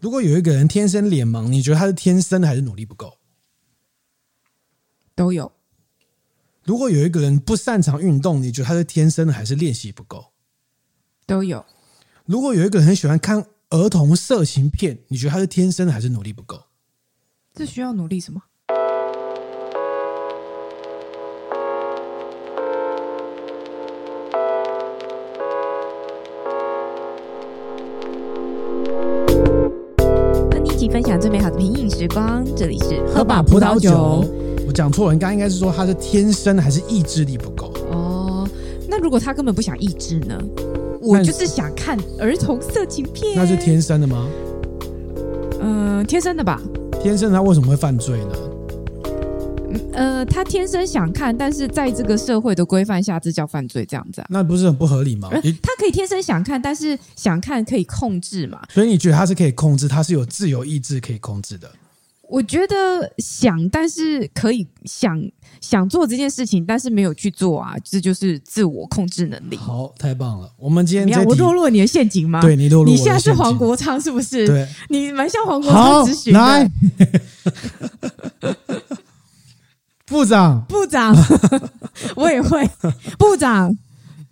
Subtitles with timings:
[0.00, 3.18] 如果有一个人天生脸盲，你觉得他是天生的还是努力不够？
[5.14, 5.52] 都有。
[6.64, 10.32] 如果有一个人不擅长运动，你觉得他是天生的还是练习不够？
[11.26, 11.64] 都有。
[12.26, 16.62] 如果有一个人很喜欢看儿童色情片，你觉得他是天生的还是努力不够？
[17.52, 18.42] 这需要努力什么？
[31.48, 34.22] 好的品饮时光，这里是喝把葡萄酒。
[34.66, 37.72] 我讲错了，你刚刚应该是说他是天生的还是意志力不够？
[37.90, 38.46] 哦，
[38.86, 40.38] 那如果他根本不想意志呢？
[41.00, 44.26] 我就是想看儿童色情片，那是天生的吗？
[45.62, 46.60] 嗯、呃，天生的吧。
[47.02, 48.34] 天生他为什么会犯罪呢？
[49.92, 54.26] 呃，他天生想看，但是在这个社会的规范下，这叫犯罪，这样子啊？
[54.30, 55.28] 那不是很不合理吗？
[55.30, 55.40] 他
[55.78, 58.60] 可以天生想看，但是想看可以控制嘛？
[58.72, 61.70] 所以你觉得他是可以控制，他是有自由意志可以控制的？
[62.28, 65.18] 我觉得想，但是可以想
[65.62, 69.56] 想做这件事情，但是没有去做啊，这就是自我控制能力。
[69.56, 70.52] 好，太棒了！
[70.58, 72.42] 我们今天我落入了你的陷阱吗？
[72.42, 72.90] 对，你落入。
[72.90, 74.46] 你现在是黄国昌是不是？
[74.46, 76.38] 对，你蛮像黄国昌咨询的。
[76.38, 76.70] 来，
[80.08, 81.14] 部长，部长，
[82.16, 82.66] 我也会。
[83.18, 83.76] 部长，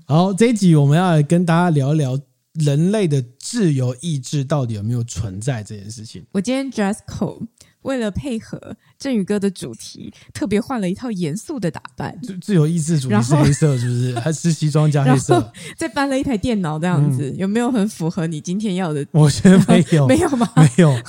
[0.07, 2.19] 好，这一集我们要来跟大家聊一聊
[2.55, 6.25] 人类的自由意志到底有没有存在这件事情。
[6.33, 7.47] 我今天 dress code。
[7.83, 12.19] 为了配合振宇哥的主题，特别换了一套严肃的打扮。
[12.21, 14.19] 自自由意志主题是黑色，是不是？
[14.19, 15.53] 还是西装加黑色？
[15.79, 19.07] 再搬了一台电脑，这样子、嗯、有没有很符合你今天要的？
[19.13, 20.51] 我觉得没有， 没有吗？
[20.57, 21.01] 没有。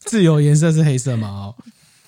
[0.00, 1.28] 自由颜色是黑色吗？
[1.28, 1.54] 哦。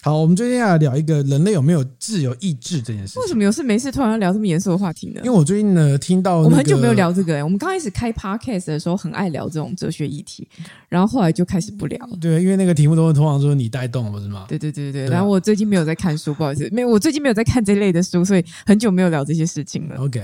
[0.06, 3.18] 好，我们最近要来聊一个人类有没有自由意志这件事。
[3.18, 5.20] 为什么有事没事突然要聊这么严肃的话题呢？
[5.24, 7.42] 因为我最近呢听到、那个，我们很久没有聊这个、欸。
[7.42, 10.46] 我们刚开始开 podcast 的时候很爱聊这种哲学议题，
[10.88, 11.98] 然后后来就开始不聊。
[12.20, 14.46] 对，因为那个题目都是通常说你带动，不是吗？
[14.48, 15.08] 对对对对。
[15.08, 19.96] 然后我最近没有在看书，不好意思，没有，我最近没有在看这类的书，所以很久没有聊这些事情了。
[19.96, 20.22] OK，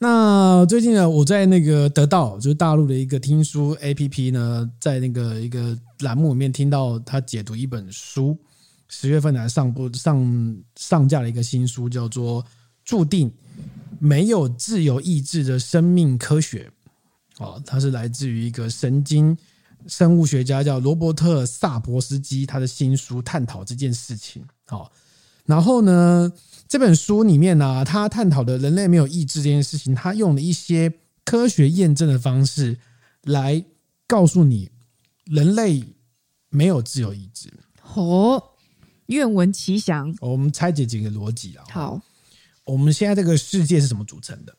[0.00, 8.36] 那最近呢，我在那个得到就是大陆的一个听书 APP 呢，在那个一个栏目里面听到他解读一本书。
[8.92, 12.42] 十月份来上部上上架了一个新书，叫做
[12.84, 13.32] 《注定
[14.00, 16.70] 没有自由意志的生命科学》。
[17.42, 19.34] 哦，它是来自于一个神经
[19.86, 24.44] 生物学家叫罗伯特萨博斯基，他的新书探讨这件事情。
[24.70, 24.90] 哦，
[25.46, 26.30] 然后呢，
[26.66, 30.92] 这本书里面呢，他探讨的人类没有意志这件事情，他用了一些
[31.24, 32.76] 科学验证的方式
[33.22, 33.64] 来
[34.08, 34.68] 告诉你，
[35.26, 35.84] 人类
[36.48, 37.48] 没有自由意志。
[37.94, 38.49] 哦。
[39.10, 40.12] 愿闻其详。
[40.20, 41.64] 我们拆解几个逻辑啊。
[41.70, 42.00] 好，
[42.64, 44.56] 我们现在这个世界是什么组成的？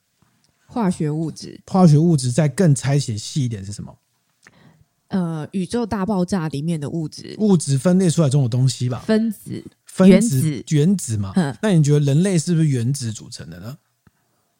[0.66, 1.60] 化学物质。
[1.68, 3.98] 化学物质再更拆解细一点是什么？
[5.08, 7.36] 呃，宇宙大爆炸里面的物质。
[7.40, 9.04] 物质分裂出来这种东西吧。
[9.06, 9.64] 分子。
[9.86, 10.64] 分子。
[10.70, 11.34] 原子嘛。
[11.62, 13.78] 那你觉得人类是不是原子组成的呢？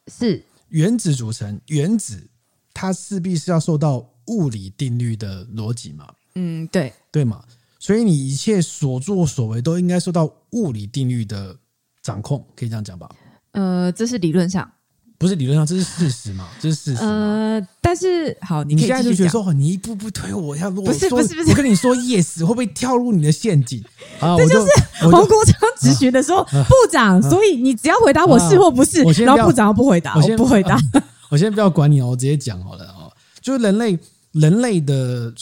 [0.08, 0.44] 是。
[0.68, 2.28] 原子组成，原子
[2.74, 6.12] 它势必是要受到物理定律的逻辑嘛？
[6.34, 6.92] 嗯，对。
[7.10, 7.42] 对嘛？
[7.82, 11.56] 所以你一切所作所为都应该受到物理定律的
[12.00, 13.10] 掌控，可以这样讲吧？
[13.50, 14.70] 呃，这是理论上，
[15.18, 16.48] 不是理论上，这是事实嘛？
[16.60, 17.02] 这是事实。
[17.02, 23.82] 呃，但是好，你，你现在就觉得说，你一步步推我，要落，不是不是不是，我跟你说 yes，会不会跳入你的陷阱？
[24.22, 24.70] 啊，这就是
[25.10, 30.76] 黄国昌质询的时候，啊、部长、啊，所以你只要回答我是或不是，啊、然后部长要不回答，我先不回答。
[30.76, 30.80] 啊、
[31.30, 33.98] 我先不要管你哦，我直接讲好了哦，就是人类
[34.30, 35.34] 人类的。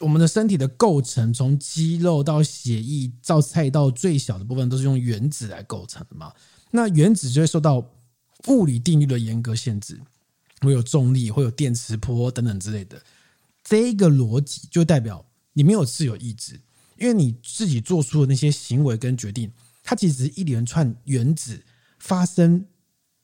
[0.00, 6.32] 我们的身体的构成，从肌肉到血液，到菜到最小的部分，都是用原子来构成的嘛。
[6.70, 7.92] 那原子就会受到
[8.48, 9.98] 物理定律的严格限制，
[10.60, 13.02] 会有重力，会有电磁波等等之类的。
[13.64, 15.24] 这一个逻辑就代表
[15.54, 16.60] 你没有自由意志，
[16.98, 19.50] 因为你自己做出的那些行为跟决定，
[19.82, 21.62] 它其实是一连串原子
[21.98, 22.66] 发生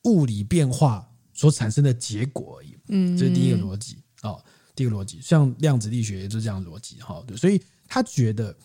[0.05, 2.77] 物理变化所产生的结果而已。
[2.89, 4.37] 嗯，这是第一个逻辑啊。
[4.75, 8.57] 第一个逻辑，像量子力学也就是这样的逻辑，哈，对，所以他觉得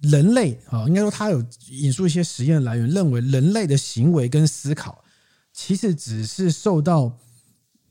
[0.00, 5.04] 人类啊，应该说他有引述一些实验来源，认为人类的行为跟思考
[5.52, 7.18] 其实只是受到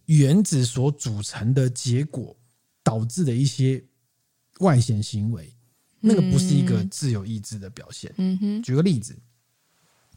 [0.05, 2.35] 原子所组成的结果
[2.83, 3.83] 导致的一些
[4.59, 5.53] 外显行为，
[5.99, 8.13] 那个不是一个自由意志的表现。
[8.17, 9.17] 嗯哼，举个例子，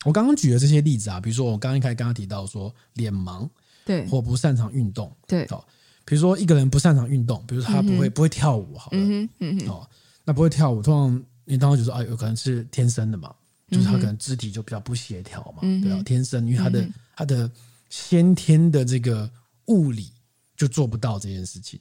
[0.04, 3.48] 我刚刚举的这些例子啊，比如说我刚刚一开始刚刚提到说脸盲，
[3.84, 5.66] 对，或不擅长运动，对，好。
[6.04, 9.88] 比如说一个人不擅长运动，比如说他不会、嗯、不会跳舞，好了，嗯嗯、哦，
[10.24, 13.34] 那不会跳舞，通常你当时就说啊，有可能是天生的嘛，
[13.70, 17.50] 就是他可能肢体就比较不协调嘛，嗯、对啊，天生，因为他的、嗯、他的
[17.88, 19.30] 先天的这个
[19.66, 20.12] 物理
[20.56, 21.80] 就做不到这件事情，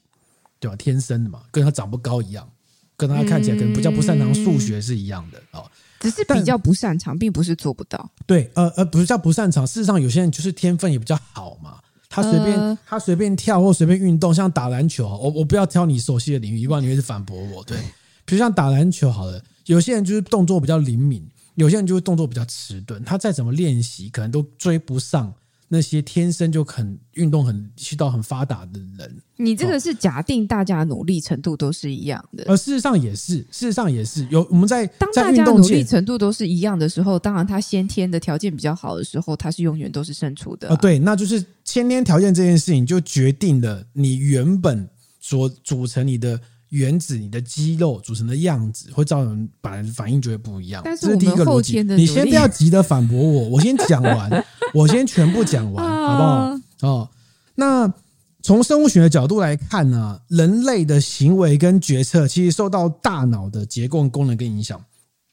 [0.59, 0.75] 对吧？
[0.75, 2.49] 天生的嘛，跟他长不高一样，
[2.95, 5.69] 跟他看起来可能比较不擅长数学是一样的哦。
[5.99, 8.09] 只是比较不擅长，并不是做不到。
[8.25, 11.79] 对，呃呃，不是叫不擅长，事实上有些人就是天分也比较好嘛。
[12.15, 17.63] 他随便、呃、他随便跳或随便运动，像打篮球，我我不要挑你熟悉的领域，不然你会是反驳我。
[17.63, 17.75] 对，
[18.23, 25.33] 比如像打篮球好了，有些人就是动作比较灵敏，有些人就是动作比较迟钝，他再怎么练习，可能都追不上。
[25.73, 40.75] 那些天生就很运动很渠道很发达的人，你这个是假定大家努力程度都是一样的，而事实上也是，事实上也是有我们在当大家努力程度都是一样的时候，当然他先天的条件比较好的时候，他是永远都是胜出的啊。
[40.75, 44.87] 呃，对，那就是先天条件这件事情就决定了你原本
[45.19, 46.39] 所组成你的。
[46.73, 50.81] 原子，你的肌肉组成的样子会造成本来反应就会不一样。
[50.83, 51.83] 但是第一个逻辑。
[51.83, 54.27] 你先不要急着反驳我，我先讲完，
[54.73, 56.59] 我先全部讲完， 好不好？
[56.81, 57.09] 哦，
[57.55, 57.93] 那
[58.41, 64.83] 从生物学的角度来看呢，人类的行为跟决策其实受到大脑的结构功能跟影响，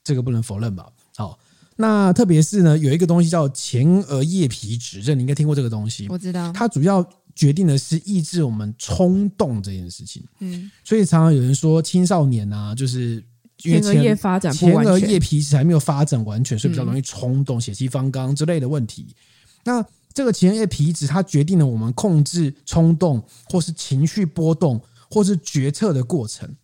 [0.04, 0.86] 这个不能否认吧？
[1.16, 1.38] 好，
[1.76, 6.06] 那特别是呢，有一个东西叫前额叶皮质，这你应该听过这个东西。
[6.08, 7.04] 我知道，它主要。
[7.32, 13.24] 决定的是抑制我们冲动这件事情，嗯，所以常常有人说青少年啊，就是
[13.64, 19.14] 因为前额叶发展前额叶皮质还没有发展完全，所以比较容易冲动、血气方刚之类的问题。
[19.64, 24.80] 那这个前额叶皮质它决定了我们控制冲动或是情绪波动
[25.10, 26.56] 或是决策的过程，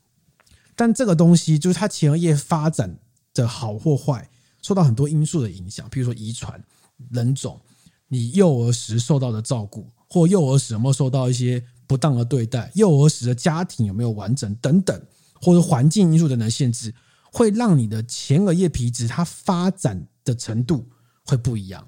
[0.75, 2.98] 但这个东西就是它前额叶发展
[3.34, 4.28] 的好或坏，
[4.62, 6.62] 受到很多因素的影响，比如说遗传、
[7.10, 7.60] 人种、
[8.08, 9.88] 你幼儿时受到的照顾。
[10.08, 12.70] 或幼儿时有没有受到一些不当的对待？
[12.76, 15.02] 幼儿时的家庭有没有完整等等，
[15.46, 16.93] 或者环境因素等等限制，
[17.31, 20.84] 会让你的前额叶皮质它发展的程度
[21.25, 21.87] 会不一样。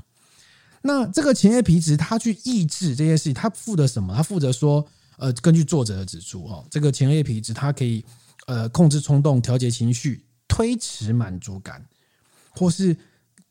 [0.80, 4.14] 那这个前额皮质它去抑制这件事情，它负责什么？
[4.14, 8.04] 它负责说，呃，根据作者的指出，哈，这个前额叶皮质它可以
[8.46, 11.84] 呃控制冲动、调节情绪、推迟满足感，
[12.50, 12.96] 或是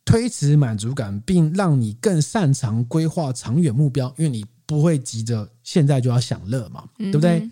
[0.06, 4.45] 推迟满足感，并让你更擅长规划长远目标，因为你。
[4.68, 7.50] 不会急着现在就要享乐嘛，对不对？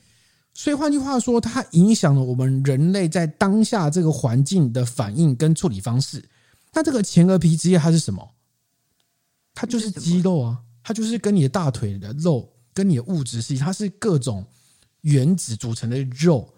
[0.57, 6.23] 所以换句话说，它影响了我们人类在当下这个环境的反应跟处理方式。
[6.73, 8.31] 那这个前额皮质液它是什么？
[9.53, 14.45] 它就是肌肉啊，它就是跟你的大腿的肉跟你的物质是，它是各种
[15.01, 16.53] 原子组成的肉，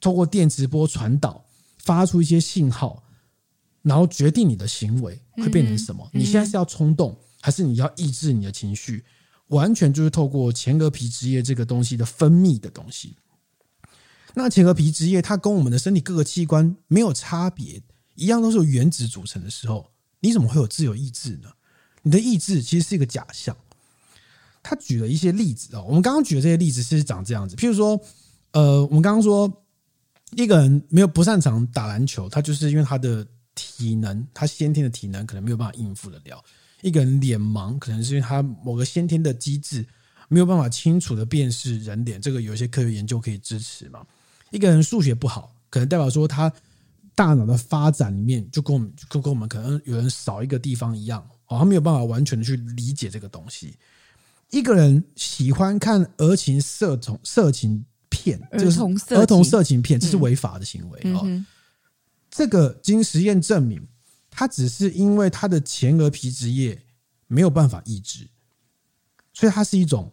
[0.00, 1.44] 通过电磁波传导，
[1.78, 3.02] 发出一些信号，
[3.82, 6.08] 然后决定你的行为会变成什么。
[6.12, 9.04] 你现在是要冲动，还是你要抑制你的情绪？
[9.48, 13.16] 完全就是透过前额皮质液这个东西的分泌的东西。
[14.34, 17.82] 那前额皮质液它跟我们的身体各个器官没有差别，
[18.14, 19.90] 一样都是由原子组成的时候，
[20.20, 21.48] 你怎么会有自由意志呢？
[22.02, 23.56] 你的意志其实是一个假象。
[24.62, 27.98] 他举了一些例子啊，我们刚刚举的这些例子是长这样子，譬如说，
[28.52, 29.50] 呃，我们刚刚说
[30.32, 36.44] 一个人没有不擅长打篮球，他就是因为他的体能，他先天的体能可能没有办法应付得了。
[36.82, 39.84] 一个人脸盲，可能是因为他某个先天的机制
[40.28, 44.06] 没有办法清楚的辨识人脸，这个有一些科学研究可以支持嘛。
[44.50, 46.52] 一个人数学不好，可能代表说他
[47.14, 53.74] 大脑的发展里面就跟我们就跟我们可能有人少一个地方一样，哦，他没有办法完全的去理解这个东西。
[54.50, 58.80] 一个人喜欢看儿情色童色情片，就是
[59.14, 61.44] 儿童色情片，这是违法的行为哦。
[62.30, 63.86] 这个经实验证明。
[64.38, 66.80] 他只是因为它的前额皮质液
[67.26, 68.28] 没有办法抑制，
[69.32, 70.12] 所以它是一种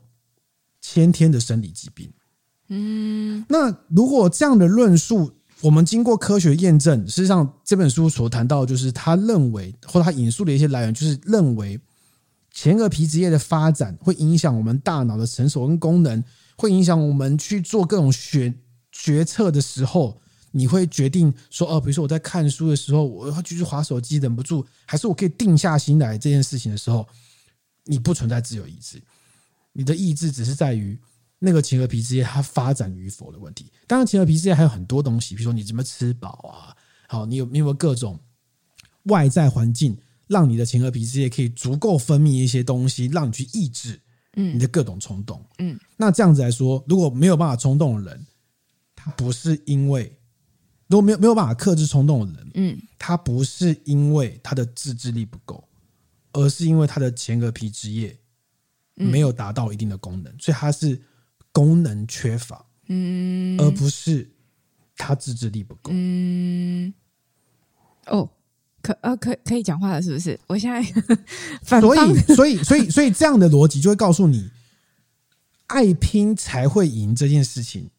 [0.81, 2.11] 先天的生理疾病。
[2.69, 11.79] 嗯，那如果这样的论述，我们经过科学验证，实际上这本书所谈到，就是他认为或者他引述的一些来源，就是认为
[12.49, 16.23] 前额皮质液的发展会影响我们大脑的成熟跟功能，
[16.57, 18.59] 会影响我们去做各种选
[18.91, 20.19] 决策的时候。
[20.57, 27.05] 你会决定说，哦，比如说我在看书的时候，我要继续划手机，忍不住，还是我可以定下心来这件事情的时候，
[27.83, 29.03] 你不存在自由意志，
[29.73, 30.97] 你的意志只是在于
[31.39, 33.69] 那个前额皮质液它发展与否的问题。
[33.85, 36.73] 当然，前额皮质液还有很多东西，比如说你怎么吃饱啊，
[37.09, 38.17] 好，你有你有没有各种
[39.03, 39.97] 外在环境
[40.27, 43.99] 让你的前额皮质液可以足够分泌一些东西，让你去抑制
[44.31, 45.45] 你的各种冲动。
[45.57, 48.25] 嗯，那这样子来说，如果没有办法冲动的人，
[48.95, 50.17] 他不是因为。
[50.87, 55.67] 如果没有没有办法克制冲动的人，嗯，他不是因为他的自制力不够，
[56.33, 58.17] 而是因为他的前额皮质液
[58.93, 61.01] 没有达到一定的功能，所以他是
[61.51, 64.29] 功能缺乏，嗯，而不是
[64.95, 66.93] 他自制力不够，嗯，
[68.05, 68.29] 哦，
[68.81, 70.39] 可呃可可以讲话了，是不是？
[70.45, 70.83] 我现在
[71.63, 74.51] 反所以所以所以所以这样的逻辑就会告诉你，
[75.67, 77.89] 爱拼才会赢这件事情，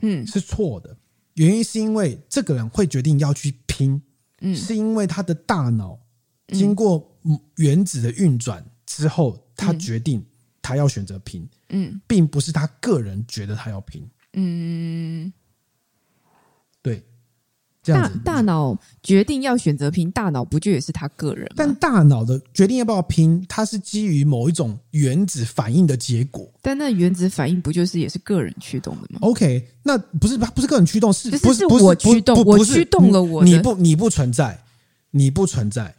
[0.00, 0.96] 嗯，是错的。
[1.34, 4.00] 原因是因为这个人会决定要去拼，
[4.40, 5.98] 嗯，是因为他的大脑
[6.48, 7.16] 经过
[7.56, 10.24] 原子的运转之后，他决定
[10.62, 15.32] 他要选择拼，嗯，并不是他个人觉得他要拼，嗯，
[16.82, 17.04] 对。
[17.92, 21.50] 大大脑决定要选择拼，大脑不就也是他个人？
[21.54, 26.50] 但大脑的决定要不要拼，它是基于某一种原子反应的结果。
[26.62, 33.44] 但那原子反应不就是也是个人驱动的吗？OK，那不是不是个人驱动，是就是不是我驱动，我驱动了我。
[33.44, 34.58] 你不你不存在，
[35.10, 35.94] 你不存在，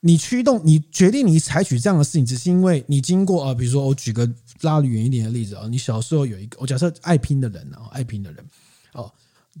[0.00, 4.30] 你驱动你决定你采取这样的事情，只是因为你经过啊，比如说我举个
[4.60, 8.44] 拉得远一点的例子啊，你小时候有一个，我假设爱拼的人啊，爱拼的人
[8.92, 9.10] 哦。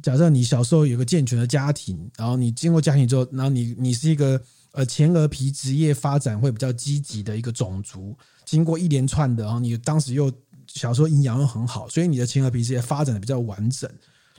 [0.00, 10.32] 假设你小时候有个健全的家庭，然后你经过家庭之后，然后你你是一个呃前额皮职业发展会比较积极的一个种族，经过一连串的，然后你当时又
[10.66, 13.90] 小时候营养又很好，所以你的前额皮质液发展的比较完整，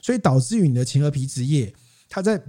[0.02, 1.72] 所以导致于你的前额皮职业
[2.08, 2.42] 它在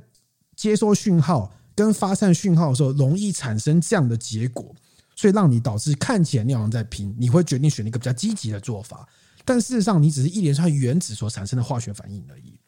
[0.55, 4.73] 接收讯号跟发散讯号的时候，容易产生这样的结果，
[5.15, 9.07] 所以让你导致看起来你好像在拼，你会决定选一个比较积极的做法，
[9.43, 12.59] 但事实上你只是一连串原子所产生的化学反应而已。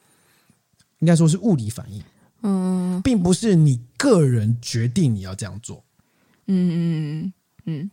[1.00, 2.04] 应该说是物理反应，
[2.42, 5.84] 嗯，并不是你个人决定你要这样做，
[6.48, 7.34] 嗯嗯
[7.66, 7.92] 嗯，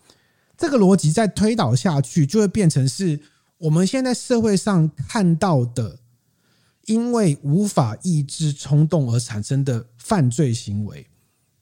[0.56, 3.20] 这个逻辑再推导下去，就会变成是
[3.58, 5.98] 我们现在社会上看到的，
[6.86, 11.06] 因为无法抑制冲动而产生的犯罪行为，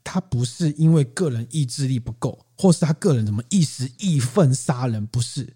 [0.05, 5.53] 它不是因为个人意志力不够，或是他个人怎么一时义愤杀人，不是，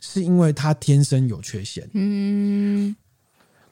[0.00, 2.94] 是因为他天生有缺陷，嗯。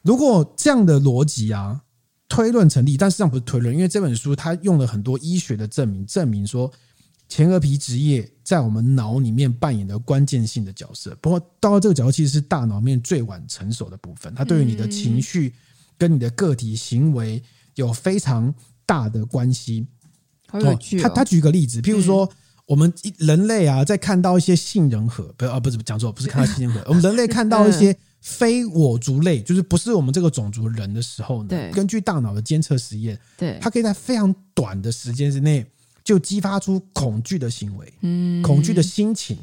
[0.03, 1.81] 如果这样的逻辑啊
[2.27, 6.71] 推论成立，但实际上不是推论，因为这本书它用了很多医学的证明，证明说
[7.27, 11.15] 前额皮质液在我们脑里面扮演的关键性的角色。
[11.21, 15.53] 不过到了这个角色，其实是大脑面最晚成熟的部分，它对于你的情绪
[15.97, 17.43] 跟你的个体行为
[17.75, 18.53] 有非常
[18.85, 19.85] 大的关系。
[20.47, 21.03] 好有趣哦。
[21.03, 22.29] 他他举个例子，譬如说
[22.65, 27.95] 我们人类啊，在看到一些杏仁核，不啊不是讲错，不是看到杏仁核， 我们人类看到一些。
[28.21, 35.65] 非我族类就是不是我们这个种族人的时候呢，对，根据大脑的监测实验，对，它可以在非常短的时间之内
[36.03, 39.37] 就激发出恐惧的行为，嗯，恐惧的心情。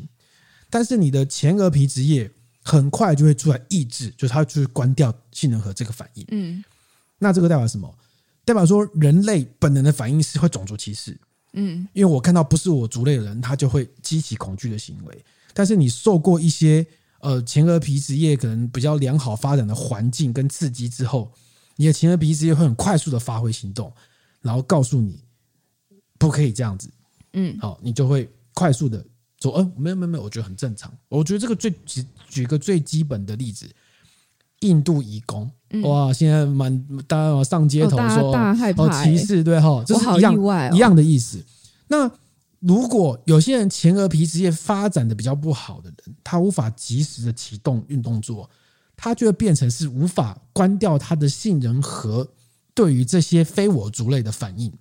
[0.70, 2.30] 但是你的前额皮质液
[2.62, 6.62] 很快就会出来抑制，就是它就是关掉杏仁核这个反应，嗯。
[7.18, 7.92] 那这个代表什么？
[8.44, 11.18] 代表说人类本能的反应是会种族歧视，
[11.54, 15.25] 嗯，因为我看到不是我族类的人，他就会激起恐惧的行为。
[15.52, 16.87] 但是你受过一些。
[17.20, 21.30] 呃，前额皮质液可能比较良好发展的环境跟刺激之后，
[21.76, 23.92] 你的前额皮质液会很快速的发挥行动，
[24.40, 25.20] 然后告诉你
[26.18, 26.88] 不可以这样子，
[27.32, 29.04] 嗯，好，你就会快速的
[29.40, 30.92] 说，呃，没有没有没有，我觉得很正常。
[31.08, 33.68] 我觉得这个最举举个最基本的例子，
[34.60, 35.50] 印度移工，
[35.82, 41.44] 哇，现在满大家上街头说哦歧视，对哈，这是一样一样的意思。
[41.88, 42.10] 那
[42.60, 48.50] 如果有些人前额皮质液发展的比较不好的人，他无法及时的启动运动做，
[48.96, 52.28] 他就会变成是无法关掉他的杏仁核
[52.74, 54.72] 对于这些非我族类的反应，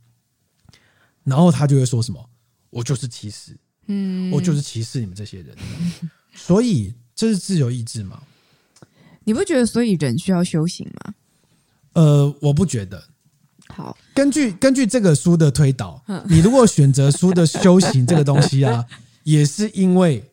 [1.23, 2.29] 然后他就会说什么
[2.71, 3.55] ：“我就是歧视，
[3.85, 5.55] 嗯，我就是歧视你们这些人。”
[6.33, 8.23] 所以这是自由意志吗？
[9.23, 11.13] 你不觉得所以人需要修行吗？
[11.93, 13.09] 呃，我不觉得。
[13.73, 18.85] 好，根据根据这个书的推导，你如果选择书的修行这个东西啊，
[19.23, 20.23] 也是因为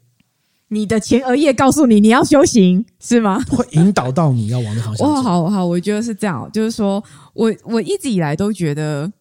[0.69, 3.43] 你的前额叶告诉你你要修行，是吗？
[3.51, 5.09] 会引导到你要往那方向。
[5.09, 9.13] 哇，好好，我觉得是这样，就是说我我一直以来都觉得。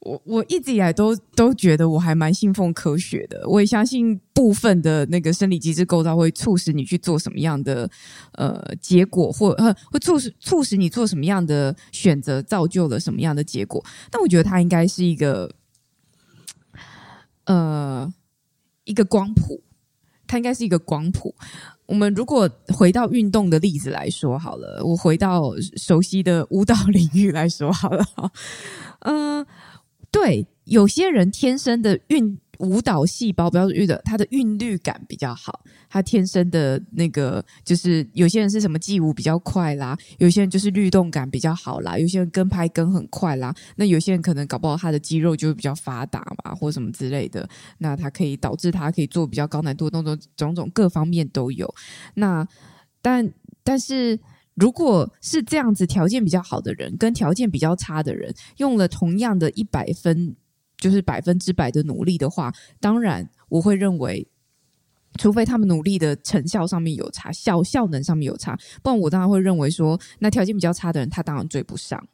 [0.00, 7.90] 我我一直以来都都觉得我还蛮信奉科学的，我也相信部分的那个生理机制构造会促使你去做什么样的
[8.32, 9.54] 呃结果，或
[9.90, 13.84] 会促使促使你做什么样的选择，造就了什么样的结果。
[14.10, 15.54] 但我觉得它应该是一个
[17.44, 18.10] 呃
[18.84, 19.62] 一个光谱，
[20.26, 21.34] 它应该是一个光谱。
[21.84, 28.04] 我们如果回到运动的例子来说好了，我回到熟悉的舞蹈领域来说好了，
[29.00, 29.44] 嗯、
[30.10, 35.60] 对，有些人天生的运舞蹈细胞，不要运的，他的韵律感比较好。
[35.88, 43.54] 他天生的那个，就是有些人是什么记舞比较快啦，有些人就是律动感比较好啦，有些人跟拍跟很快啦。
[43.76, 47.48] 那有些人可能搞不好他的肌肉就会比较发达嘛，或什么之类的。
[47.78, 51.72] 那他可以导致他可以做比较高难度的动作，种种各方面都有。
[52.14, 52.46] 那
[53.00, 53.32] 但
[53.64, 54.18] 但是。
[54.60, 60.36] 如果是这样子，条件比较好的人跟条件比较差的人用了同样的一百分，
[60.76, 64.28] 就是百分之百的努力的话，当然我会认为
[65.16, 72.06] 除非他们努力的成效上面有差，效效能上面有差，不然我当然会认为说，那条件比较差的人，他当然追不上。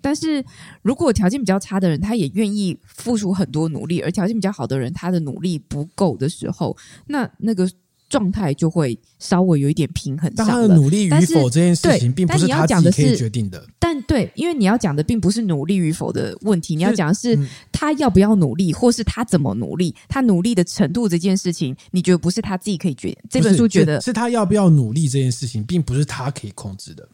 [0.00, 0.44] 但是
[0.82, 7.70] 如果条件比较差的人，他也愿意付出很多努力，而条件比较好的人，他的努力不够的时候，那那个。
[8.14, 10.52] 状态就会稍微有一点平衡上了。
[10.52, 13.66] 但他的努力与否这件事情，并不是他自己可以决定的。
[13.78, 17.38] 但对，因为你要讲的并不是努力与否的问题，你要讲的是
[17.72, 23.18] 他要不要努力，或是他怎么努力，他努力的程度这件事情，你觉得不是他自己可以决定？
[23.28, 27.08] 这本书觉得是，是他要不要努力这件事情，并不是他可以控制的。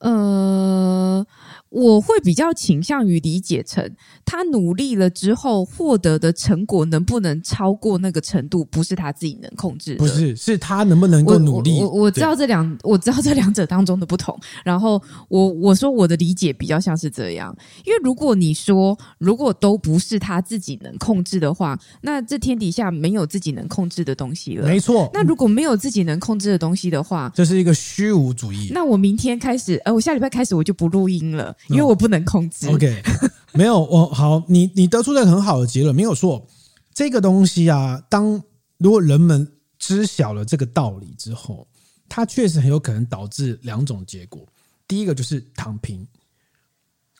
[0.00, 1.26] 呃。
[1.70, 3.88] 我会比较倾向于理解成，
[4.24, 9.98] 他努力了之后获得的成果能不能超过那个程度，不是他自己能控制的。
[9.98, 11.78] 不是，是他能不能够努力。
[11.80, 14.38] 我我，我知道这两，我知道这两者当中的不同。
[14.64, 24.66] 然后我我说我的理解比较像是这样，因为如果你说如果都不是他自己能控制的话，那这天底下没有自己能控制的东西了。
[24.66, 25.10] 没错。
[25.12, 28.70] 那如果没有自己能控制的东西的话，这是一个虚无主义。
[28.72, 31.54] 那我明天开始，呃，我下礼拜开始我就不录音了。
[31.66, 32.68] 因为我不能控制。
[32.68, 33.02] OK，
[33.52, 36.46] 没有我好，你你得出了很好的结论，没有错。
[36.94, 38.42] 这个东西啊，当
[38.78, 39.46] 如果人们
[39.78, 41.66] 知晓了这个道理之后，
[42.08, 44.46] 它确实很有可能导致两种结果。
[44.86, 46.06] 第一个就是躺平，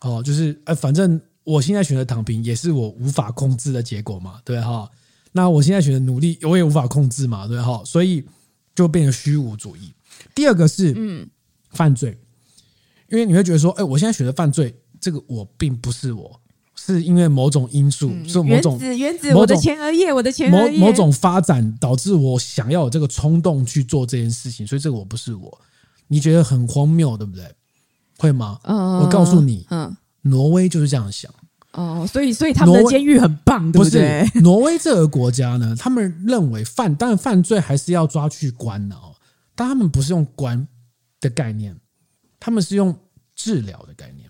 [0.00, 4.90] 哦，就是呃，反正我现在选择躺平，也是我无法控制的结果嘛，对哈。
[5.30, 7.82] 那我现在选择努力，我也无法控制嘛，对哈。
[7.84, 8.24] 所以
[8.74, 9.92] 就变成虚无主义。
[10.34, 11.28] 第二个是嗯，
[11.70, 12.18] 犯罪。
[13.10, 16.40] 因为你会觉得说，哎，我现在选择犯罪，这个我并不是我，
[16.74, 25.60] 是因为某种因素，嗯、是某种原子，原子，我的前额叶，我的前额叶，某某种发展导致我想要有这个冲动去做这件事情，所以这个我不是我。
[26.08, 27.44] 你觉得很荒谬，对不对？
[28.16, 28.58] 会吗？
[28.64, 31.32] 嗯、我告诉你，嗯，挪威就是这样想。
[31.72, 34.24] 哦，所以，所以他们的监狱很棒，对不对？
[34.24, 39.14] 不是，挪威这个国家呢，他们认为犯，但犯罪还是要抓去关的哦，
[39.54, 40.66] 但他们不是用关
[41.20, 41.76] 的概念。
[42.40, 42.96] 他们是用
[43.34, 44.28] 治疗的概念，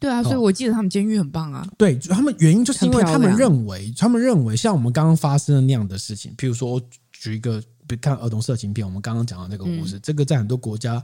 [0.00, 1.66] 对啊，所以我记得他们监狱很棒啊。
[1.78, 7.62] 对，他们原因就是因为他们认为，他们认为像我们刚刚发生的那样的事情，譬如说，我举一个，
[8.00, 11.02] 看儿童色情片，我们刚刚讲的那个故事，这个在很多国家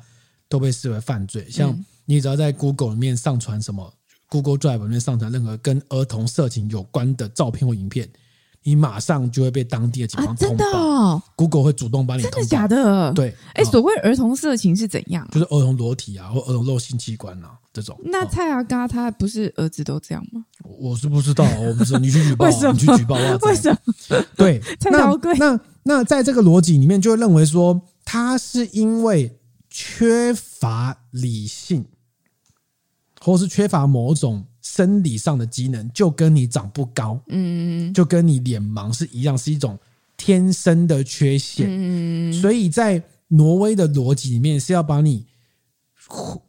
[0.49, 1.49] 都被视为犯罪。
[1.51, 3.93] 像你只要在 Google 里面上传什么
[4.29, 8.09] Google Drive 里面上传任何跟儿童色情有关的照片或影片。
[8.69, 12.37] 你马上就会被当地的警方通报，啊，真的哦，Google 会主动帮你通报。
[12.37, 13.11] 真的假的？
[13.15, 15.27] 对，哎，所谓儿童色情是怎样？
[15.33, 17.99] 就是儿童裸体啊，或儿童露性器官啊这种。
[18.05, 20.45] 那蔡阿嘎他不是儿子都这样吗？
[20.79, 23.39] 我是不知道，我不知道，你去举报，啊，你去举报啊？
[23.41, 24.23] 为什么？
[24.37, 24.61] 对，
[24.93, 29.39] 那那那在这个逻辑里面，就会认为说他是因为
[29.71, 31.87] 缺乏理性，
[33.19, 34.45] 或是缺乏某种。
[34.61, 39.79] 生理上的机能就跟你长不高，嗯，就跟你脸盲是一样，是一种
[40.17, 41.67] 天生的缺陷。
[41.69, 45.27] 嗯，所以在挪威的逻辑里面是要把你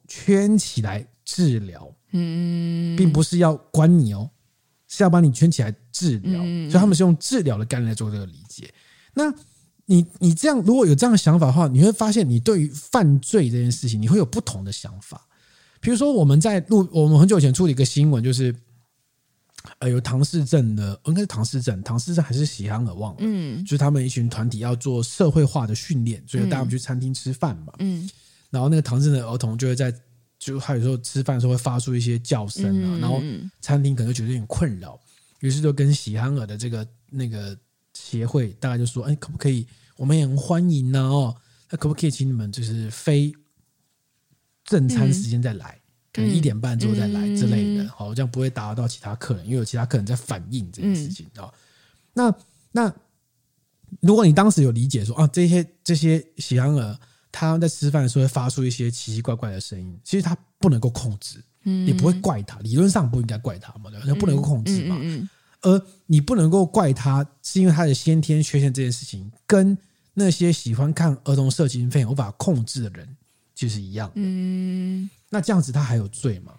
[0.07, 4.29] 圈起来治疗，嗯，并不是要关你哦，
[4.87, 6.39] 是要把你圈起来治疗。
[6.41, 8.73] 所以他们是用治疗的概念来做这个理解。
[9.13, 9.33] 那
[9.85, 15.27] 你你这样如果有这样的想法的话，你会发现你对于犯罪这件事情，你会有不同的想法。
[15.81, 18.53] 比如说，我们在录，我们很久以前出了一个新闻，就是，
[19.79, 28.09] 呃，有唐氏症的，应该是唐氏症，唐氏症还是喜憨儿忘了，嗯，就是他们一群团体要做社会化的训练，所以带我们去餐厅吃饭嘛，嗯，
[28.49, 29.93] 然后那个唐氏症的儿童就会在，
[30.37, 33.21] 就他有时候吃饭的时候会发出一些叫声啊，然后
[33.61, 34.99] 餐厅可能觉得有点困扰，
[35.39, 37.57] 于是就跟喜憨儿的这个那个
[37.93, 39.65] 协会大概就说，哎，可不可以，
[39.95, 41.35] 我们也很欢迎呢，哦，
[41.69, 43.33] 那可不可以请你们就是非。
[44.69, 45.81] 正餐时间再来，嗯、
[46.13, 51.51] 可能一点半之后再来之类的，好、嗯，这样不会打扰到其他客人，因为有其他客人在反映这件事情啊、嗯。
[52.13, 52.35] 那
[52.71, 52.93] 那
[54.01, 56.99] 如果你当时有理解说啊，这些这些喜羊羊
[57.31, 64.05] 他们在吃饭的时候会发出一些奇奇怪怪的声音，其实他不能够控制，嗯，你不会怪他，理论上不应该怪他嘛，对吧？
[64.07, 64.97] 他不能够控制嘛，
[65.61, 69.77] 而你不能够怪他，是因为他的先天缺陷这件事情，跟
[70.13, 73.15] 那些喜欢看儿童色情片无法控制的人。
[73.59, 76.53] 就是一样，嗯，那这样子他还有罪吗？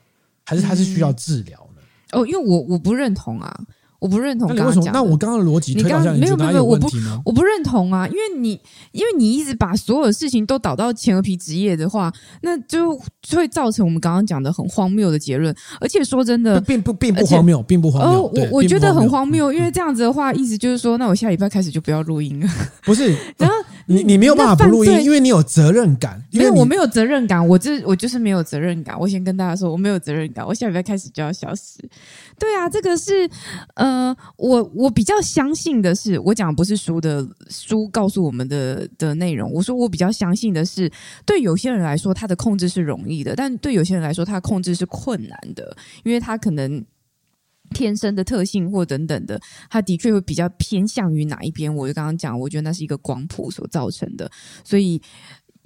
[0.45, 1.81] 还是他是需要治疗呢？
[2.13, 3.61] 哦，因为我我不认同啊。
[4.01, 4.65] 我不认同刚刚。
[4.65, 4.91] 那为什么？
[4.95, 7.21] 那我刚刚的逻辑推导下，你觉得哪有问题呢？
[7.23, 8.59] 我不认同啊，因为你
[8.93, 12.11] 因为你一直把所有事情都导到前额皮职业的话，
[12.41, 12.99] 那就
[13.33, 15.55] 会造成我们刚刚讲的很荒谬的结论。
[15.83, 18.23] 而且说真的，并不并不荒谬，并不荒谬。
[18.23, 22.51] 我我觉得很荒谬，因为这样子的话，意思就是说，那我下礼拜开始就不要录音了。
[22.85, 23.55] 不是， 然后
[23.91, 26.23] 你你没有办法不录音，因为你有责任感。
[26.31, 28.99] 因为，我没有责任感，我这我就是没有责任感。
[28.99, 30.47] 我先跟大家说，我没有责任感。
[30.47, 31.81] 我下礼拜开始就要消失。
[32.39, 33.29] 对啊，这个是
[33.75, 39.53] 呃，我我比较相信的是，我讲不是书的书告诉我们的的内容。
[39.53, 40.89] 我说我比较相信的是，
[41.27, 46.85] 对有些人来说，他的控制是容易的，但对有些人来说，他的控制是困难的，因为他可能。
[47.71, 51.75] 天生的特性或等等的，他的确会比较偏向于哪一边？
[51.75, 54.31] 我就刚刚讲，我觉得那是一个光谱所造成的，
[54.65, 55.01] 所以。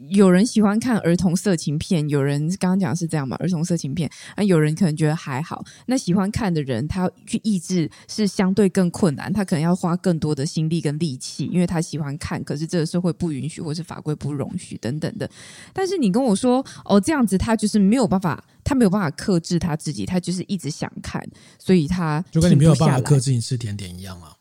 [0.09, 3.37] 有人喜欢看儿童色情片，有人刚刚讲是这样嘛？
[3.37, 5.64] 儿童色情片啊，有人可能觉得还好。
[5.87, 15.30] 那喜欢看的人，他去抑制是相对更困难，他可能要花更多的心力跟力气，因为他喜欢看，可是这个社会不允许，或是法规不容许等等的。
[15.72, 21.24] 但是你跟我说哦，这样子他就是没有办法，他没有办法克制他自己，他就是一直想看，
[21.59, 24.34] 所以他就跟你没有办法克制你吃甜点一样啊。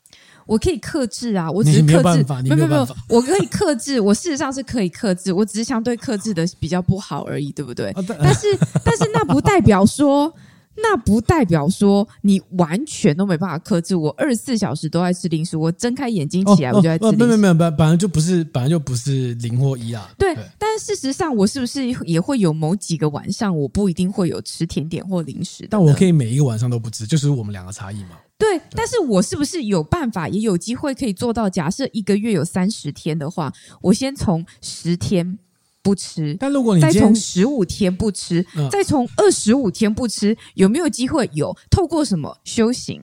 [0.45, 7.91] 我可以克制啊，我只是克制，没有办法，没有没有，我可以克制，我事实上是可以克制，我只是相对克制的比较不好而已，对不对？
[7.91, 8.47] 啊、但是
[8.83, 10.33] 但是那不代表说，
[10.75, 13.95] 那不代表说你完全都没办法克制。
[13.95, 17.17] 我二十四小时都在吃零食，我睁开眼睛起来我就在吃零食。
[17.17, 20.09] 没有没有没有，本来就不是本来就不是零或一啊。
[20.17, 25.67] 对，对但事实上我是不是也会有某几个晚上我不一定会有吃甜点或零食？
[25.69, 28.17] 但我可以每一个晚上都不吃，就是我们两个差异嘛。
[28.37, 31.49] 对，但是我是不是有办法，也有机会可以做到？
[31.49, 35.37] 假设一个月有三十天的话，我先从十天
[35.81, 41.29] 不吃，但如果你再从十五天不吃，嗯、再从二十五天不吃，有没有机会？
[41.33, 43.01] 有，透过什么修行？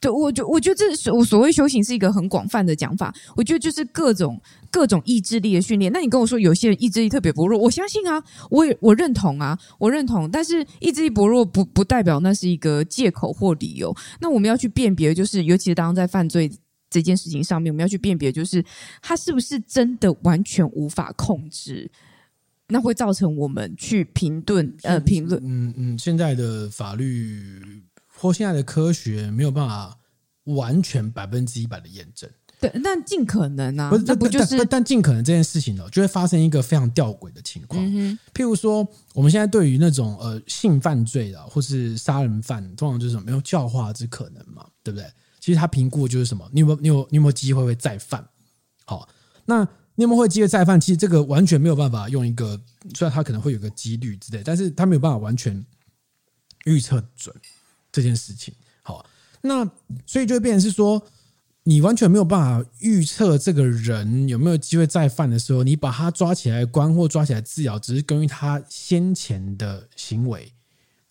[0.00, 3.14] 对，我就我觉得这是我所谓修行是一个很广泛的讲法。
[3.36, 5.92] 我觉得就是各种各种意志力的训练。
[5.92, 10.30] 那你跟我说有些人意志力特别薄弱，我相信啊，我也我认同啊，我认同。
[10.30, 13.94] 但是意志力薄弱不不代表那是一个借口或理由。
[14.18, 16.50] 那我们要去辨别，就是尤其是当在犯罪
[16.88, 18.64] 这件事情上面，我们要去辨别，就是
[19.02, 21.90] 他是不是真的完全无法控制，
[22.68, 25.38] 那会造成我们去评论呃评论。
[25.44, 27.82] 嗯嗯，现在的法律。
[28.20, 29.98] 或现在的科学没有办法
[30.44, 32.28] 完全百分之一百的验证，
[32.60, 34.58] 对，但尽可能啊，不是，那不就是？
[34.58, 37.82] 但但尽可能这件事情呢，就会发生一个非常吊诡的情况。
[37.82, 45.10] 嗯、譬如说，我们现在对于那种呃性犯罪的或是杀人犯，通常就是什么没有教化之可能嘛，对不对？
[45.38, 46.46] 其实他评估的就是什么？
[46.52, 48.22] 你有没有你有你有没有机会会再犯？
[48.84, 49.08] 好，
[49.46, 49.62] 那
[49.94, 50.78] 你有没有会机会再犯？
[50.78, 52.60] 其实这个完全没有办法用一个，
[52.94, 55.64] 虽然他可能会有个几率之类，但是他没有办法完全
[56.64, 57.34] 预测准。
[57.92, 59.04] 这件事情，好，
[59.42, 59.64] 那
[60.06, 61.02] 所以就会变成是说，
[61.64, 70.52] 你完全没有办法预测这个人有没有机会再犯的时候，你把他抓起来关或抓起来治疗，只是根据他先前的行为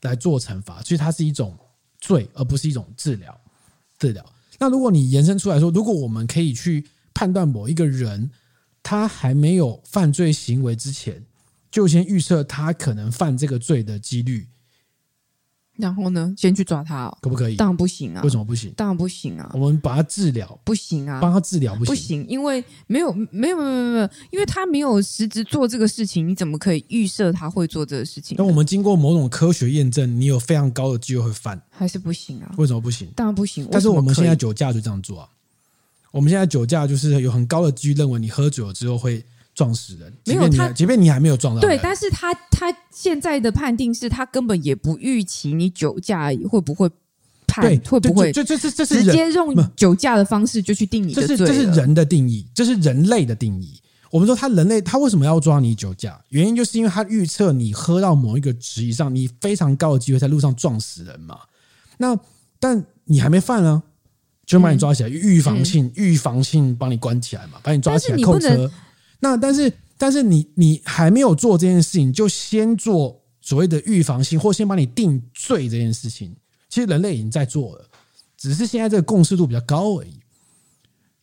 [0.02, 1.58] 来做惩罚，所以它是一种
[2.00, 3.40] 罪，而不是一种治疗。
[3.98, 4.26] 治疗。
[4.60, 8.32] 那如果你延伸出来说，如果我们可以去判断某一个人
[8.82, 11.26] 他还没有犯罪行为之前，
[11.70, 14.48] 就先预测他可能犯这个罪的几率。
[15.80, 17.56] 然后呢，先去抓他，哦，可不可以？
[17.56, 18.22] 当然不行啊！
[18.22, 18.74] 为什么不行？
[18.76, 19.50] 当然不行啊！
[19.54, 21.22] 我们把他治疗，不行啊！
[21.22, 28.36] 帮他治疗不行，不行，因为没有，没有，没有，没有，没有，因为他没有实质做这个事情，你怎么可以预设他会做这个事情？
[28.38, 32.54] 那我们经过某种科学验证，你有非常高的机会会犯，还是不行啊？
[32.58, 33.08] 为什么不行？
[33.16, 33.66] 当然不行。
[33.72, 35.30] 但是我们现在酒驾就这样做啊！
[36.12, 39.24] 我们现在酒驾就是有很高的几率认为你喝酒了之后会。
[39.60, 46.90] 撞死人，没有他，即便你还没有撞到，对，但是他他现在的判定是他根本也不预期你酒驾会不会
[47.46, 53.82] 判，对会不会，这这这这是直接用酒驾的方式就去定你的罪，这是这是人的定义，这是人类的定义。
[54.12, 56.18] 我们说他人类他为什么要抓你酒驾？
[56.30, 61.38] 原因就是因为他预测你喝到某一个值以上，你非常高的机会在路上撞死人嘛。
[61.98, 62.18] 那
[62.62, 63.84] 但你还没犯呢，
[64.46, 68.72] 就把你抓起来，预防性预防性把你关起来嘛，把你抓起来扣车。
[69.20, 76.36] 那但是但是你你还没有做这件事情，就先做所谓的预防性，或先把你定罪这件事情，
[76.70, 77.86] 其实人类已经在做了，
[78.38, 80.20] 只是现在这个共识度比较高而已。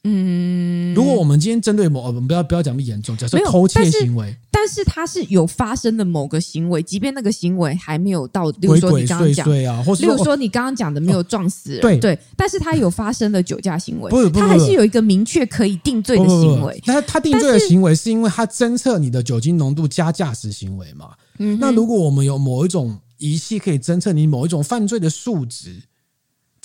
[0.08, 16.80] 嗯，如果我们今天针对某，我们不要不要讲那么严重，假设偷窃行为，但是它是有发生的某个行为，即便那个行为还没有到，比如说你刚刚讲啊，或比如说你刚刚讲的没有撞死人，对对，但是他有发生的酒驾行为，不是，他还是有一个明确可以定罪的行为。
[16.86, 21.10] 那他定罪的行为是因为他侦测你的酒精浓度加驾驶行为嘛？
[21.38, 25.82] 嗯，那如果我们有某一种仪器可以侦测你某一种犯罪的数值。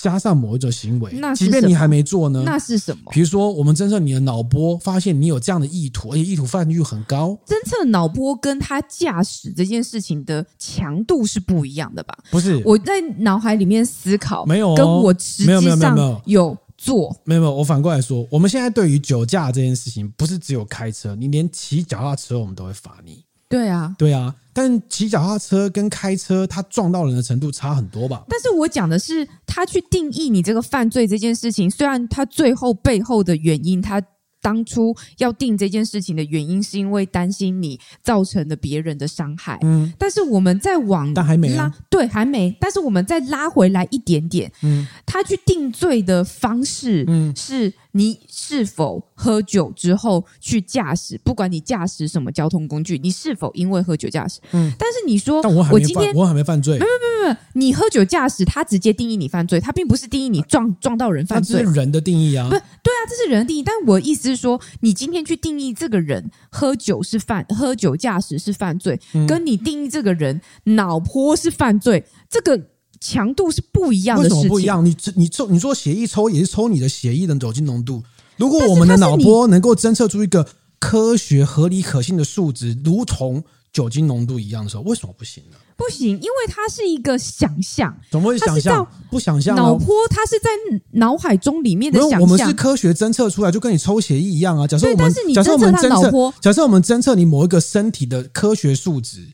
[0.01, 3.11] 加上某一种行为，那即便你还没做呢，那是什么？
[3.11, 7.37] 比如说，我们侦测你的脑波，发现你有这样的意图，而且意图犯率很高。
[7.45, 12.17] 侦测脑波跟他驾驶这件事情的强度是不一样的吧？
[12.31, 17.15] 不是，我在脑海里面思考，没有、哦，跟我实际上有做。
[17.23, 23.23] 没有没有，我反过来说，我们现在对于酒驾这件事情，不是只有开车，你连骑脚踏车我们都会罚你。
[23.51, 28.23] 对啊，对啊，但骑脚踏车跟开车，他撞到人的程度差很多吧？
[28.27, 34.01] 但是我讲的是，他去定义你这个犯罪这件事情，虽然他最后背后的原因，他。
[34.43, 39.59] 当初要定这件事情的原因，是因为担心你造成了别人的伤害。
[39.61, 42.51] 嗯，但是我们再往但还没拉，对，还没。
[42.59, 54.39] 但是我们再拉回来一点点，嗯，他去定罪的方式，嗯，是你是否喝酒之后去驾驶，不管你驾驶什么交通工具，你是否因为喝酒驾驶？
[54.53, 63.61] 嗯，但是你说，但我还没犯，我还没犯罪，没有没有没有，你喝酒驾驶，他直接定义你犯罪，他并不是定义你撞撞到人犯罪，这是人的定义啊，不，对啊，这是人的定义。
[63.61, 64.21] 但我意思。
[64.21, 72.55] 是说，你今天去定义这个人喝酒是犯，喝酒驾驶是犯罪，嗯、跟你定义这个人脑波是犯罪，这个
[73.01, 74.37] 强度是不一样的事情。
[74.37, 74.85] 为什么不一样？
[74.85, 78.01] 你你抽，你说血液抽也是抽你的血液的酒精浓度。
[78.37, 80.47] 如果我们的脑波能够侦测出一个
[80.79, 85.57] 科学、合理、可信的数值，如同酒精浓度一样的时候，为什么不行呢？
[85.77, 88.87] 不行，因为它是一个想象，怎么会想象？
[89.09, 89.55] 不想象。
[89.55, 90.49] 脑波它是在
[90.91, 92.21] 脑海中里面的想象。
[92.21, 94.67] 我们是科学侦测出来，就跟你抽血液一样啊。
[94.67, 99.27] 假设我们，但是你侦测假设我们侦测，假设我们侦测你某一个身体的科学数值，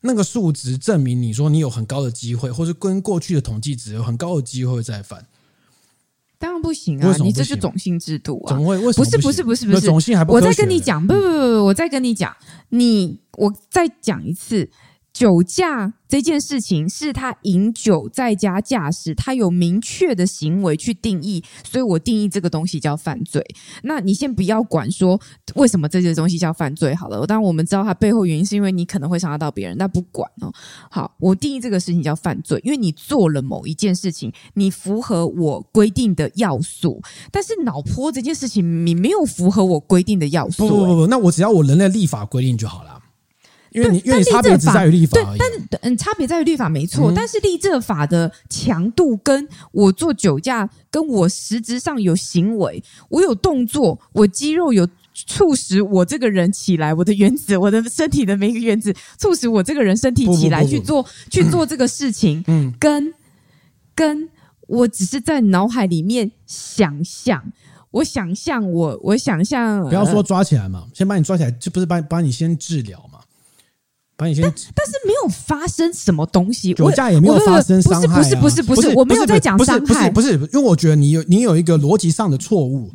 [0.00, 5.26] 那个数值证明你说你有很高的机会，或是跟过去的统计值有很高的机会再犯。
[6.38, 7.16] 当然不行啊！
[7.18, 8.48] 你这是种姓制度啊！
[8.50, 8.76] 怎么会？
[8.78, 9.04] 为什么不？
[9.04, 10.32] 不是不是不是不是种姓还不？
[10.32, 12.36] 我再跟你讲，不不不不，我再跟你讲，
[12.68, 14.70] 你我再讲一次。
[15.12, 23.44] 酒驾这件事情是他饮酒在家驾驶，他有明确的行为去定义，所以我定义这个东西叫犯罪。
[23.82, 25.20] 那你先不要管说
[25.56, 30.52] 为什么这些东西叫犯罪好了，当然我们知道它背后原因是因为你可能会伤害到别人，那不管哦。
[30.90, 40.68] 好，我定义这个事情叫犯罪，因为你做了某一件事情，你符合我规定的要素，但是脑波这件事情你没有符合我规定的要素。
[40.68, 43.02] 不不不不，那我只要我人类立法规定就好了。
[43.78, 63.12] 因为你因为你差别只在于立法而已，对，但嗯，差别在于立法没错，嗯、但是立这法的强度跟我做酒驾，跟我实质上有行为，我有动作，我肌肉有促使我这个人起来，我的原子，我的身体的每一个原子促使我这个人身体起来去做去做这个事情，嗯，跟
[63.94, 64.28] 跟
[64.66, 67.52] 我只是在脑海里面想象，
[67.90, 73.17] 我想象我我想象，不要说抓起来嘛，先把你抓起来，这不是把把你先治疗嘛。
[74.18, 78.16] 但但是没有发生什么东西，酒驾也没有发生伤害、啊。
[78.16, 82.92] 不是不是不是不是，我没有在讲伤害，不是不是，因为我觉得你有你有一个逻辑上的错误。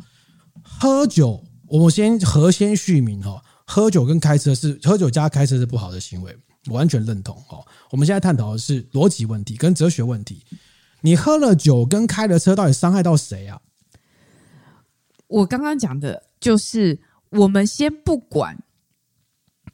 [0.62, 7.58] 喝酒，我们先和先续名哈，喝酒跟开车是喝酒加开车是不好的行为，我完全认同哈。
[7.90, 10.44] 我们现在探讨的是逻辑问题跟哲学问题。
[11.00, 13.58] 你喝了酒跟开了车，到底伤害到谁啊？
[15.26, 18.62] 我刚刚讲的就是，我们先不管。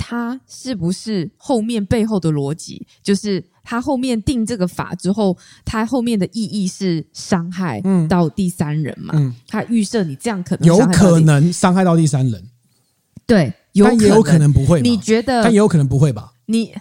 [0.02, 9.12] 他是不是后面背后的逻辑，就是他后面定这个法之后，他后面的意义是伤害到第三人嘛？
[9.14, 12.42] 嗯，他预设你这样可能有可能伤害到第三人，
[13.26, 13.52] 对，
[13.84, 14.80] 但也有可能不会。
[14.80, 15.42] 你觉得？
[15.42, 16.32] 但也有可能不会吧？
[16.46, 16.72] 你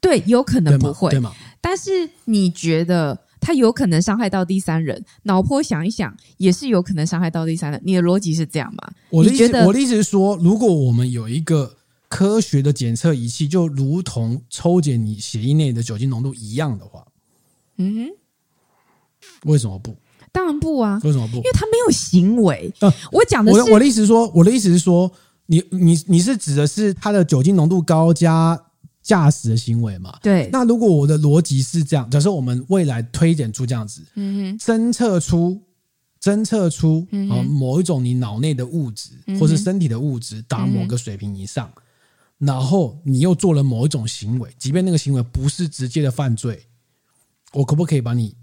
[0.00, 1.32] 对，有可能不会，对吗？
[1.60, 5.04] 但是你觉得他有可能伤害到第三人？
[5.24, 7.80] 脑波想一想，也是有可能伤害到第三人。
[7.84, 8.92] 你的逻辑是这样吗？
[9.10, 11.74] 我的意思，我的意思是说，如果我们有一个。
[12.14, 17.04] 科学的检测仪器就如同抽检你血液内的酒精浓度一样的话，
[17.78, 19.96] 嗯哼，为什么不？
[20.30, 21.00] 当然不啊！
[21.02, 21.38] 为什么不？
[21.38, 22.72] 因为他没有行为。
[22.78, 25.10] 呃、我讲的是我，我的意思是说，我的意思是说，
[25.46, 28.64] 你你你是指的是他的酒精浓度高加
[29.02, 30.16] 驾驶的行为嘛？
[30.22, 30.48] 对。
[30.52, 35.60] 那如果我的逻辑是这样，假设我们未来推演出这样子，嗯哼，侦测出
[36.22, 41.68] 侦测出啊某一种你脑内的物质、嗯、或是身体的物质达某个水平以上。
[42.38, 46.66] 然后你又做了某一种行为，即便那个行为不是直接的犯罪，
[47.52, 48.34] 我可不可以把你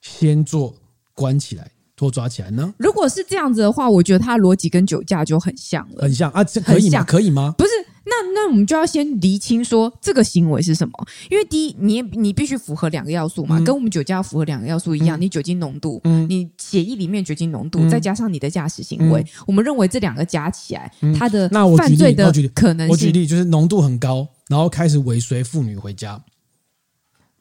[0.00, 0.74] 先做
[1.14, 2.74] 关起来，拖抓起来呢？
[2.78, 7.04] 如果是这样子的话，我觉得他逻辑跟酒驾就很像了，很像啊，这可以吗？
[7.04, 7.54] 可以吗？
[7.56, 7.69] 不是。
[8.04, 10.92] 那那我们就要先厘清说这个行为是什么，
[11.30, 26.20] 因为第一，你你必须符合两个要素嘛，嗯、跟我们酒驾符合两个要素一样，嗯、你酒精浓度，嗯，你血液里面酒精浓度，嗯、再加上你的驾驶行为，嗯、我们认为这两个加起来，嗯、它的犯罪的可能性，我举例就是浓度很高，然后开始尾随妇女回家。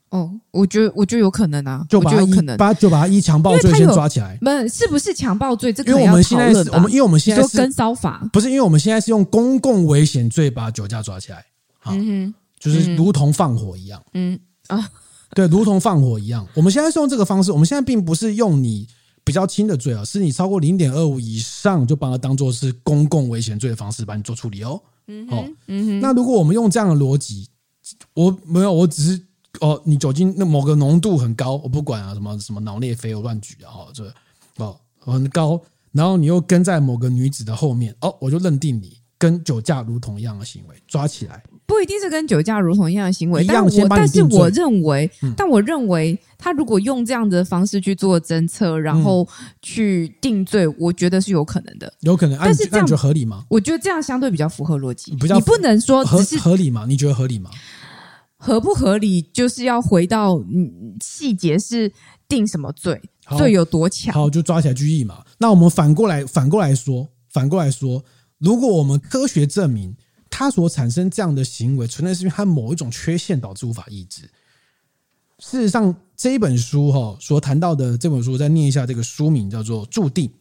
[0.09, 4.37] 哦，我觉得我觉得有可能啊，就把他一可能，把就把他一强暴罪先抓起来。
[4.41, 5.71] 不是，是不是强暴罪？
[5.71, 11.45] 这个因为我们现在是我们因为我们现在是跟骚法，不是因为我们现在是用公共危险罪把酒驾抓起来，
[11.77, 14.89] 好，嗯哼，就是如同放火一样，嗯啊，
[15.35, 16.47] 对，如同放火一样。
[16.55, 18.87] 我们现在是用这个方式，我们现在并不是用你
[19.23, 24.81] 比较轻的罪啊，是你超过零点二五以上，就把它当做是公共危险罪的方式把你做处理哦。
[25.05, 27.47] 嗯哦，嗯那如果我们用这样的逻辑，
[28.15, 29.21] 我没有，我只是
[29.61, 34.11] 哦，你酒精那某个浓度很高，我不管啊，什么什么脑内啡我乱举啊，这
[34.57, 41.43] 哦很高，然后你又跟在某个女子的后面，哦，我就认定你跟酒驾如同一样的行为，抓起来。
[41.65, 49.27] 不一定是跟酒驾如同一样的行为，但我但是我认为，嗯、但我认为他如果用这样的方式去做侦测，然后
[49.61, 52.35] 去定罪，我觉得是有可能的，有可能。
[52.39, 53.45] 但是这样合理吗？
[53.49, 55.11] 我觉得这样相对比较符合逻辑。
[55.11, 56.85] 你不能说只是合理吗？
[56.87, 57.51] 你觉得合理吗？
[58.39, 61.93] 合不合理就是要回到嗯细节是
[62.27, 62.99] 定什么罪，
[63.37, 64.11] 罪有多强？
[64.11, 65.23] 好，就抓起来拘役嘛。
[65.37, 68.03] 那我们反过来反过来说，反过来说，
[68.39, 69.95] 如果我们科学证明。
[70.31, 74.29] 他所产生这样的行为，纯粹是因为他某一种缺陷导致无法抑制。
[75.39, 80.31] 事实上，这一本书哈所谈到的这本书，再念一下这个书名，叫做《注定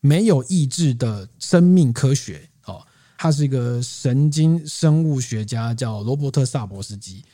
[0.00, 2.48] 没有意志的生命科学》。
[2.70, 2.86] 哦，
[3.16, 7.24] 他是一个神经生物学家，叫罗伯特·萨博斯基。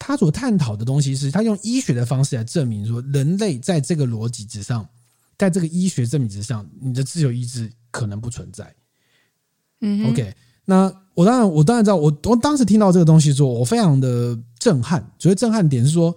[0.00, 4.88] 他所探讨的东西是他用医学的方式来证明说，人类在这个逻辑之上，
[5.36, 8.74] 在这个医学证明之上，你的自由意志可能不存在。
[9.82, 10.34] 嗯，OK。
[10.64, 15.06] 那我当然，我当然知道，我我当时听到这个东西之后，我非常的震撼。
[15.18, 16.16] 所以震撼点是说，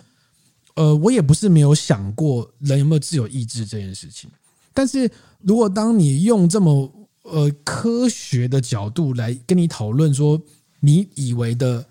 [0.76, 4.30] 呃，我也不是没有想过人有没有自由意志这件事情。
[4.74, 6.89] 但是如果当你用这么
[7.24, 10.41] 呃科学的角度来跟你讨论说，
[10.80, 11.86] 你以为的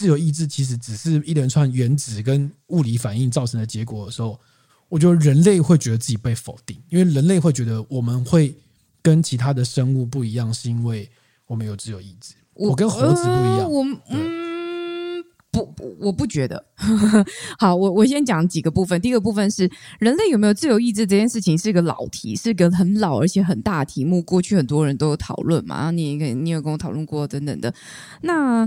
[0.00, 4.40] 自由意志其实只是一连串原子跟物理反应造成的结果的时候，
[4.88, 8.54] 我觉得人类会觉得自己被否定，因为人类会觉得我们会
[9.02, 11.06] 跟其他的生物不一样，是因为。
[11.46, 13.58] 我们有自由意志，我跟猴子不一样。
[13.58, 16.64] 呃、我嗯，不不，我不觉得。
[17.58, 19.00] 好，我我先讲几个部分。
[19.00, 24.22] 第一个部分是人类有没有自由意志这件事情是一个老题，是一个很老而且很大的题目。
[24.22, 27.74] 过去很多人都有讨论嘛，你你有跟我讨论过等等的。
[28.22, 28.64] 那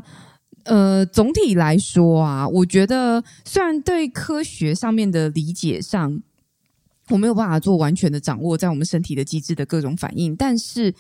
[0.63, 6.21] 呃，总体来说啊，我觉得虽然对科学上面的理解上。
[7.09, 10.91] 我没有办法做完全的掌握在我们身体的机制的各种反应，但是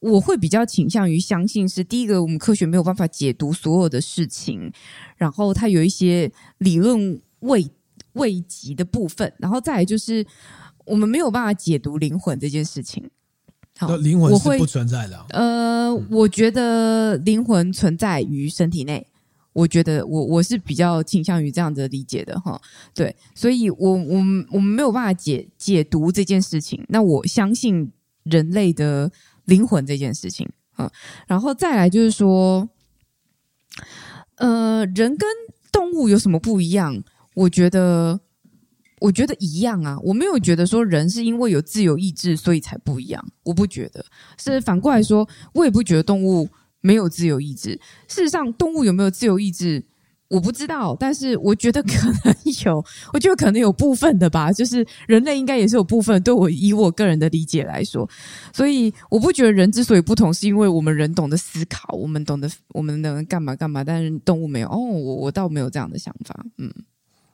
[0.00, 4.72] 我会比较倾向于相信是第一个，我们科学没有办法解读所有的事情，
[5.14, 7.70] 然后它有一些理论未
[8.14, 10.26] 未及的部分，然后再来就是
[10.86, 13.10] 我们没有办法解读灵魂这件事情。
[13.78, 15.26] 好，灵魂是不存在的啊。
[15.30, 19.06] 呃，我觉得灵魂存在于身体内。
[19.54, 22.58] 我觉得我我是比较倾向于这样子理解的哈，
[22.94, 26.82] 对，所以我我们我们没有办法解解读这件事情。
[26.88, 29.12] 那我相信人类的
[29.44, 30.90] 灵魂这件事情啊，
[31.26, 32.66] 然后再来就是说，
[34.36, 35.28] 呃，人跟
[35.70, 37.04] 动物有什么不一样？
[37.34, 38.18] 我觉得
[39.02, 44.04] 我觉得一样啊，我没有觉得说人是因为有自由意志所以才不一样，我不觉得。
[44.38, 46.48] 是反过来说，我也不觉得动物。
[46.84, 47.80] 没有自由意志。
[48.08, 49.84] 事实上，动物有没有自由意志，
[50.26, 50.96] 我不知道。
[50.98, 51.90] 但是，我觉得可
[52.24, 52.34] 能
[52.64, 52.84] 有。
[53.14, 54.50] 我觉得可能有部分的吧。
[54.50, 56.20] 就是人类应该也是有部分。
[56.24, 58.10] 对我以我个人的理解来说，
[58.52, 63.84] 所以我不觉得人之所以不同，是因为我们人懂得思考，我们懂得我们能干嘛干嘛。
[63.84, 64.66] 但是动物没有。
[64.68, 66.44] 哦，我我倒没有这样的想法。
[66.58, 66.68] 嗯。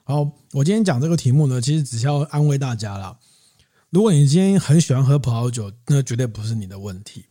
[0.09, 3.15] 好，我今天讲这个题目呢，其实只是要安慰大家啦。
[3.91, 7.23] 如果你今天很喜欢喝葡萄酒，那绝对不是你的问题。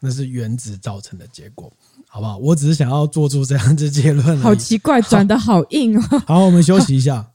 [0.00, 1.70] 那是原子造成的结果，
[2.08, 2.38] 好不好？
[2.38, 4.38] 我只是想要做出这样子结论。
[4.38, 6.22] 好奇怪，转的好硬哦。
[6.26, 7.30] 好，我们休息一下。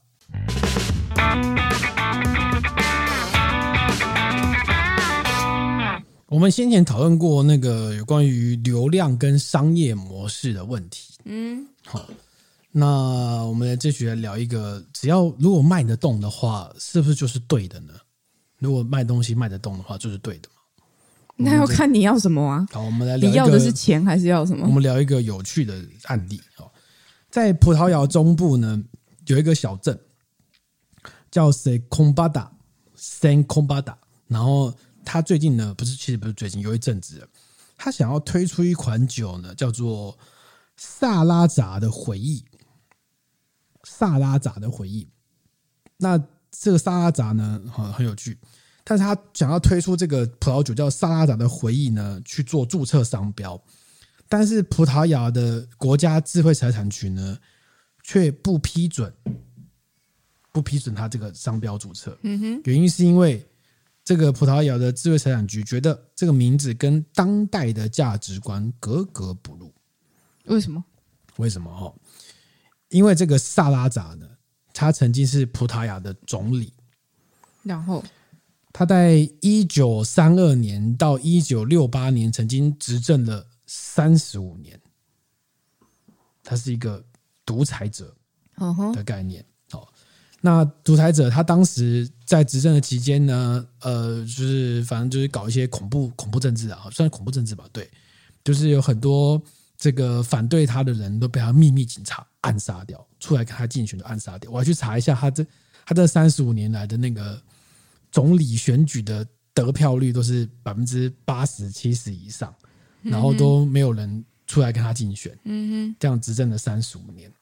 [6.26, 11.14] 我们先前讨论过那个有关于流量跟商业模式的问题。
[11.26, 12.04] 嗯，好。
[12.72, 17.94] 那我们来继续来聊一个，只要如果卖得动的话，是不是就是对的呢？
[18.58, 20.48] 如果卖东西卖得动的话，就是对的。
[21.34, 22.66] 那要看你要什么啊？
[22.70, 23.28] 好，我们来聊。
[23.28, 24.66] 你要的是钱还是要什么？
[24.66, 26.40] 我们聊一个有趣的案例。
[27.30, 28.80] 在葡萄牙中部呢，
[29.26, 29.98] 有一个小镇
[31.30, 32.52] 叫塞空巴达，
[32.94, 33.96] 塞空巴达。
[34.28, 34.72] 然后
[35.04, 37.26] 他最近呢，不是，其实不是最近，有一阵子，
[37.76, 40.16] 他想要推出一款酒呢，叫做
[40.76, 42.44] 萨拉扎的回忆。
[43.90, 45.08] 萨拉扎的回忆。
[45.96, 46.16] 那
[46.50, 48.38] 这个萨拉扎呢，很很有趣。
[48.84, 53.60] 但是他想要推出这个葡萄酒叫萨拉扎的回忆呢，去做注册商标，
[54.28, 57.38] 但是葡萄牙的国家智慧财产局呢，
[58.02, 59.12] 却不批准，
[60.50, 62.16] 不批准他这个商标注册。
[62.22, 63.46] 嗯哼，原因是因为
[64.02, 69.72] 这个葡萄牙的智慧财产局觉得这个名字跟当代的价值观格格不入。
[70.46, 70.82] 为什么？
[71.36, 71.70] 为什么？
[71.72, 71.94] 哈，
[72.90, 74.28] 因为这个萨拉扎呢，
[74.72, 76.72] 他曾经是葡萄牙的总理，
[77.64, 78.04] 然后。
[78.72, 84.80] 他在一九三二年到一九六八年曾经执政了三十五年，
[86.44, 87.04] 他是一个
[87.44, 88.14] 独裁者
[88.94, 89.44] 的概念。
[89.72, 89.84] 哦，
[90.40, 97.90] 那独裁者他当时在执政的期间呢，呃，就是反正就是搞一些恐怖恐怖政治啊，算是恐怖政治吧，对，
[98.44, 99.42] 就是有很多
[99.80, 104.48] 这个反对他的人都被他秘密警察暗杀掉，出来跟他竞选的暗杀掉。
[104.52, 105.44] 我要去查一下他这
[105.84, 107.42] 他这三十五年来的那个。
[108.12, 109.24] 总理选举的
[109.54, 112.52] 得票率都是百分之八十七十以上，
[113.02, 115.32] 然后都没有人出来跟他竞选。
[115.44, 117.32] 嗯哼，这样执政了三十五年，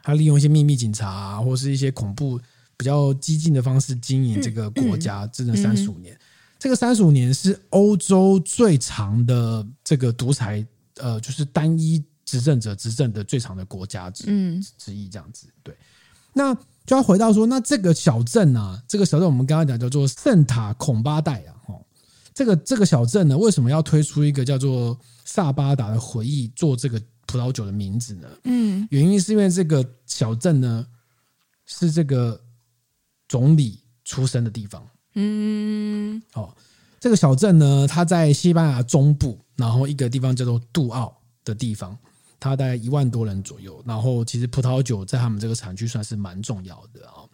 [0.00, 2.38] 他利用一些秘密警察啊，或是一些恐怖、
[2.76, 6.16] 比较激进的方式经营这个国家，执政三十五年。
[6.56, 10.64] 这个三十五年是欧洲最长的这个独裁，
[10.96, 14.24] 呃，就是单一执政者执政的最长的国家之
[14.78, 15.46] 之一，这样子。
[15.62, 15.76] 对，
[16.32, 16.56] 那。
[16.86, 21.82] 就要回到说，那这个小镇啊，这个小镇我们刚刚讲叫做圣塔孔巴代啊，哦，
[22.34, 28.28] 这个这个小镇呢，为什么要推出一个叫做萨巴达的回忆做这个葡萄酒的名字呢？
[28.42, 30.86] 嗯，原因是因为这个小镇呢
[31.64, 32.38] 是这个
[33.28, 34.86] 总理出生的地方。
[35.14, 36.54] 嗯，哦，
[37.00, 41.96] 这个小镇呢，它在西班牙中部，然后一个地方叫做杜奥的地方。
[42.40, 47.24] 它大概一万多人左右，然后其实葡萄酒在他们这个产区算是蛮重要的啊。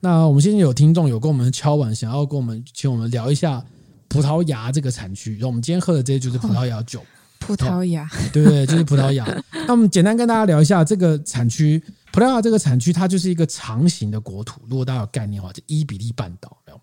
[0.00, 3.64] 那我们现在有听众有跟我们敲碗，想要跟我们请我们聊一下
[4.08, 5.34] 葡萄牙这个产区。
[5.34, 7.00] 然后我们今天喝的这些就是葡萄牙酒，
[7.38, 8.66] 葡萄牙，对对？
[8.66, 9.24] 就是葡萄牙。
[9.52, 11.80] 那我们简单跟大家聊一下这个产区，
[12.12, 14.60] 葡萄牙这个产区它就是一个长形的国土。
[14.66, 16.80] 如果大家有概念的话，就伊比利半岛，没有？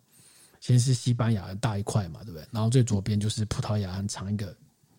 [0.61, 2.47] 先是西班牙的大一块嘛，对不对？
[2.51, 4.55] 然后最左边就是葡萄牙很长一个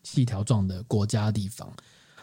[0.07, 1.69] 细条状的国家地方。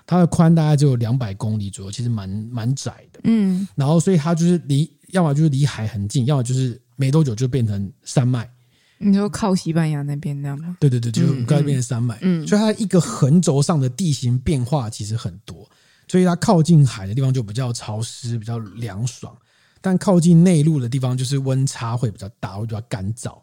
[0.05, 3.21] 它的宽大概只有两百公里左右，其实蛮蛮窄的。
[3.23, 8.49] 嗯，然后所以它就是离，要么就是离海很近，要么就是没多久就变成山脉。
[8.97, 10.75] 你说靠西班牙那边那样吗？
[10.79, 12.17] 对对对，就是刚才变成山脉。
[12.21, 15.65] 嗯，所以它一个横轴上的地形变化其实很多，
[16.07, 19.33] 所以它靠近海的地方就比较潮湿，比较凉爽；
[19.79, 23.37] 但靠近内陆的地方就是温差会比较大，会比较干燥。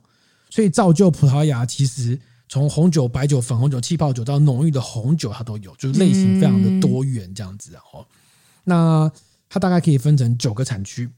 [0.50, 2.20] 所以造就葡萄牙其实。
[2.50, 8.04] 从红酒、白酒、粉红酒、气泡酒到浓郁的红酒，它都有，就是类型非常的多元这样子哦。
[8.64, 9.08] 那
[9.48, 11.08] 它大概可以分成九个产区，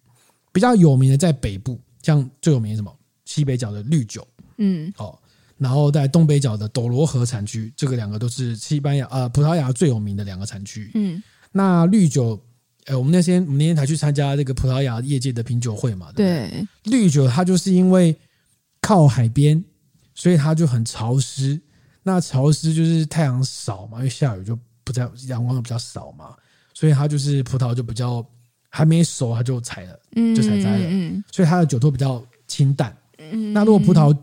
[0.53, 4.29] 比较有名的在北部，像最有名的什么西北角的绿酒，
[4.59, 5.19] 嗯，哦，
[5.57, 11.23] 然后在东北角的斗罗河产区，这个两个都是西班牙呃葡萄牙最有名的两个产区，嗯。
[11.51, 12.39] 那绿酒，
[12.85, 16.63] 呃，我们那天我们那天才去参加这个葡萄牙业界的品酒会嘛，对？
[16.85, 18.15] 绿酒它就是因为
[18.83, 19.65] 靠海边。
[20.15, 21.61] 所以它就很潮湿，
[22.03, 26.35] 那潮湿就是太阳少嘛，因为下雨就不在，阳光就比较少嘛，
[26.75, 28.25] 所以它就是葡萄就比较
[28.69, 29.99] 还没熟，它就采了，
[30.35, 32.97] 就采摘了，所以它的酒都比较清淡。
[33.53, 34.17] 那如果葡萄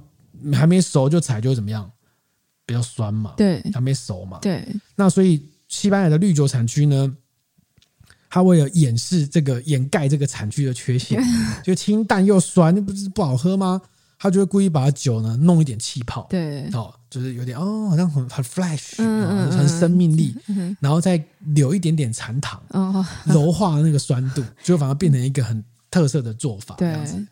[0.53, 1.89] 还没熟就采，就会怎么样？
[2.65, 4.63] 比较酸嘛，对，还没熟嘛，对。
[4.95, 7.15] 那所以西班牙的绿酒产区呢，
[8.29, 11.19] 它为了掩饰这个掩盖这个产区的缺陷，
[11.65, 13.81] 就清淡又酸，那不是不好喝吗？
[14.21, 21.23] 他就会故意把酒呢弄一点气泡，对，哦，就是有点哦，好像很很 flash，嗯，很生命力，嗯，然后再
[21.55, 27.25] 留一点点残糖，哦，柔化那个酸度， 就反而变成一个很特色的做法，这样子。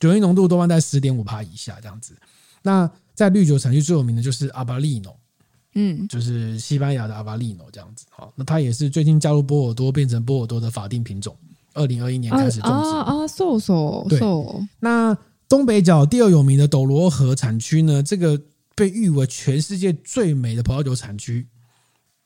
[0.00, 2.16] 酒精浓度多半在十点五帕以下，这样子。
[2.62, 5.16] 那在绿酒产区最有名的就是阿巴利诺，
[5.76, 8.06] 嗯，就是西班牙的阿巴利诺这样子。
[8.10, 11.34] 好，那它也是最近加入波尔多，变成波尔多的法定品种，
[11.74, 12.90] 二零二一年开始种植。
[12.90, 14.20] 啊啊，瘦瘦，对，
[14.80, 15.16] 那。
[15.48, 18.40] 东北角第二有名的斗罗河产区呢，这个
[18.74, 21.48] 被誉为全世界最美的葡萄酒产区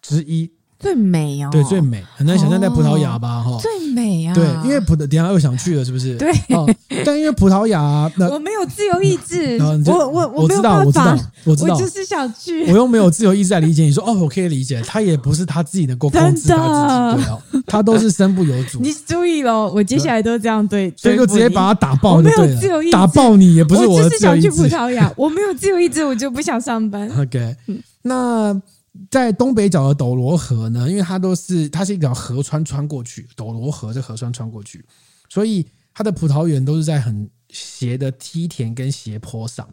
[0.01, 0.53] 之一。
[0.79, 3.43] 最美哦，对，最美，很难想象在葡萄牙吧？
[3.43, 4.33] 哈、哦，最美啊！
[4.33, 6.17] 对，因为葡萄，等下又想去了，是不是？
[6.17, 6.73] 对，哦，
[7.05, 9.59] 但因为葡萄牙，那 我没有自由意志，
[9.91, 18.79] 我我我我知道，我知道，我知道，我就是想去，我又没有自由意志来理解你说哦，我可以理解，他也不是他自己的过 控制他自己，对哦，他都是身不由主。
[18.81, 24.47] 你注意喽，我接下来都这样对，所以就直接把他打爆，没有自由意志，打爆你也不是我的自由意志。
[24.49, 27.11] 我就是想去葡萄牙，我没有自由意志，我就不想上班。
[27.19, 27.57] OK，
[28.03, 28.63] 那。
[29.11, 34.85] 在东北角的斗罗河呢，因为它都是它是一条河川穿过去，斗罗河这河川穿过去，
[35.29, 39.69] 所以它的葡萄园都是在很斜的梯田跟斜坡上。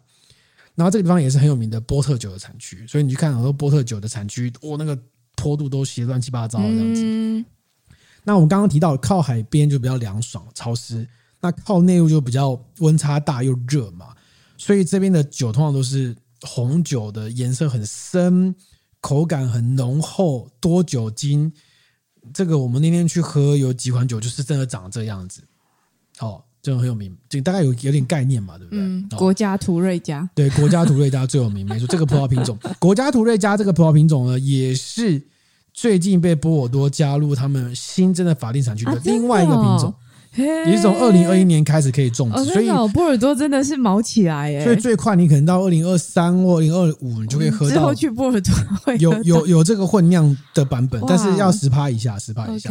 [0.74, 4.96] 然后这个地方也是很有名的波特酒的产区，所以你去看很多波特酒的产区，哦，那个
[5.34, 7.00] 坡度都斜乱七八糟的这样子。
[7.02, 7.44] 嗯、
[8.24, 11.08] 那我们刚刚提到靠海边就比较凉爽潮湿，
[11.40, 14.14] 那靠内陆就比较温差大又热嘛，
[14.58, 18.54] 所以这边的酒通常都是红酒的颜色很深。
[19.00, 21.52] 口感很浓厚，多酒精。
[22.34, 25.42] 这个我们那天去喝有几款酒，就是真的长这样子。
[26.18, 28.80] 哦，这种很有名，就大概有有点概念嘛，对不对？
[28.80, 35.22] 嗯，国家图瑞加，对，国家图瑞加最有名， 没错，这个葡萄品种，国家图瑞加这个葡萄品种呢，也是
[35.72, 39.94] 最近被波尔多加入他们新增的法定产区的另外一个品种。
[40.36, 44.62] 也是从二零二一年开始可以种植，所以波尔多真的是毛起来耶！
[44.62, 47.74] 所以最快你可能到二零二三或二零二五，你就可以喝到。
[47.74, 52.70] 之后去波尔多有有有这个混酿的版本，但是要十趴以下，十趴以下。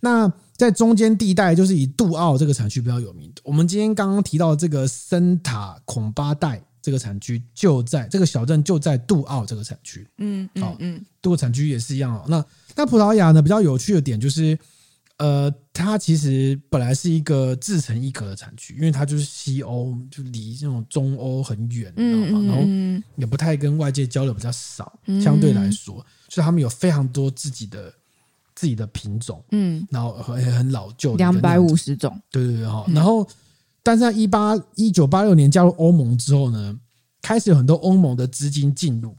[0.00, 3.30] 那在中间地带，就是以杜奥这个产区比较有名。
[3.42, 10.06] 我们今天刚刚提到这个森塔孔巴代这个产区，就在这个小镇就在杜奥这个产区。
[10.18, 12.24] 嗯，好，嗯，杜奥产区也是一样哦。
[12.28, 12.44] 那
[12.76, 14.58] 那葡萄牙呢，比较有趣的点就是。
[15.18, 22.46] 呃，它其实本来是一个自成一格的产区，因为它就是西欧，就离这种中欧很远，你知道吗？
[22.48, 27.94] 然后也不太跟外界交流比较少，相对来说，所以他们有非常多自己的
[28.56, 32.84] 自己的品种，嗯，然后很很老旧，两百五十种，对对对哈。
[32.88, 33.24] 然后，
[33.84, 36.76] 但是在一八一九八六年加入欧盟之后呢，
[37.22, 39.16] 开始有很多欧盟的资金进入，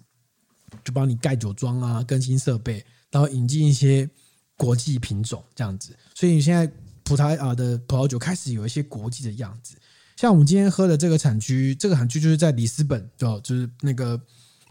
[0.83, 4.09] 就帮你盖酒庄啊，更新设备，然后引进一些。
[4.57, 6.65] 国际品种这样子，所以现在
[7.03, 9.75] 葡萄牙的葡萄酒开始有一些国际的样子。
[10.15, 14.17] 像我们今天喝的这个产区，这个产区就是在里斯本，哦，就是那个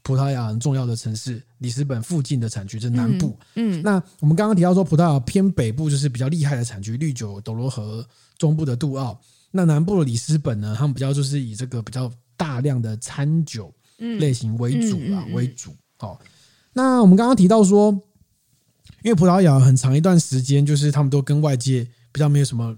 [0.03, 3.39] 葡萄牙很重要的城市里斯本附近的产区，就是南部。
[3.57, 8.03] 嗯，嗯那我们刚刚提到说，葡萄牙偏北部就是比较厉害的产区，绿酒斗罗河
[8.39, 9.21] 中部的杜奥。
[9.51, 15.77] 那南部的里斯本呢，他们比较就是以这个比较大量的餐酒类型为主啊，为主。
[15.99, 16.19] 好，
[16.73, 18.03] 那我们刚刚提到说。
[19.05, 22.75] 因为葡萄牙很长一段时间，就是他们都跟外界比较没有什么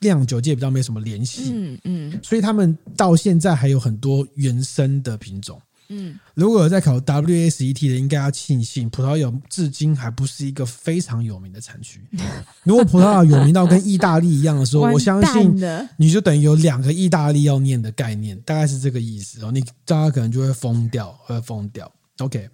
[0.00, 12.02] 酿酒界比较没有什么联系，嗯嗯，所以他们到现在还有很多原生的品种，嗯，如果有在考 WSET 的，应该要庆幸葡萄牙至今还不是一个非常有名的产区。
[12.62, 15.56] 如果葡萄牙有名到跟意大利一样的时候，我相信
[15.96, 19.50] 你就等于有两个意大利要念的概念，大概是这个意思哦。
[19.50, 21.90] 你大家可能就会疯掉，会疯掉。
[22.18, 22.50] OK。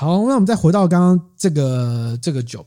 [0.00, 2.64] 好，那我们再回到刚刚这个这个酒，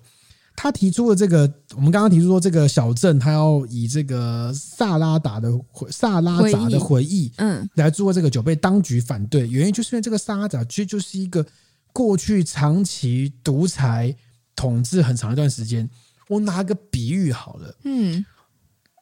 [0.55, 5.49] 他提出的这个，我们刚刚提出说这个小镇，他要以这个萨拉达的
[5.89, 11.43] 萨拉扎的回忆，嗯，来做这个酒，被当局反对，原因就是因为这个萨拉扎其实就是一个
[11.91, 14.15] 过去长期独裁
[14.55, 15.89] 统治很长一段时间。
[16.27, 18.23] 我拿个比喻好了，嗯，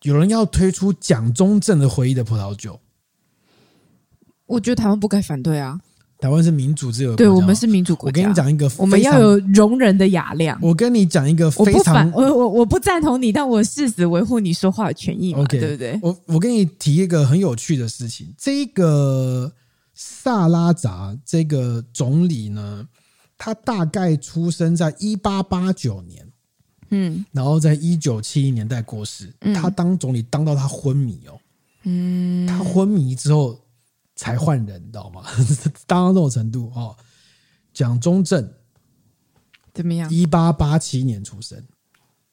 [0.03, 2.79] 有人要推出蒋中正的回忆的葡萄酒，
[4.45, 5.81] 我觉得台湾不该反对啊。
[6.21, 8.21] 台湾是民主自由，对，我们是民主国家。
[8.21, 10.55] 我跟你讲一个，我们要有容忍的雅量。
[10.61, 15.99] 我跟你讲一个非常，我我我不赞同你，但我誓死维护你说话的权益嘛，okay, 对不对？
[16.03, 19.51] 我我跟你提一个很有趣的事情，这个
[19.95, 22.87] 萨拉扎这个总理呢，
[23.35, 26.27] 他大概出生在一八八九年，
[26.91, 31.33] 嗯，然后在一九七零年代过世，嗯，他当总理当到他昏迷哦，
[31.85, 33.59] 嗯，他昏迷之后。
[34.21, 35.23] 才换人，你知道吗？
[35.87, 36.95] 当到这种程度哦。
[37.73, 38.47] 蒋中正
[39.73, 40.07] 怎么样？
[40.11, 41.57] 一八八七年出生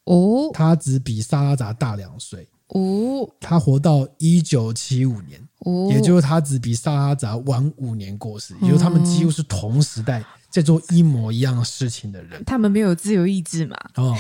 [0.05, 3.27] 哦，他只比萨拉扎大两岁哦。
[3.41, 12.45] 他活到一九七五年哦，也就是他只比萨拉扎晚五年过世，也就是他们几乎是同时代在做一模一样事情的人。
[12.45, 13.77] 他们没有自由意志嘛？
[13.95, 14.15] 哦，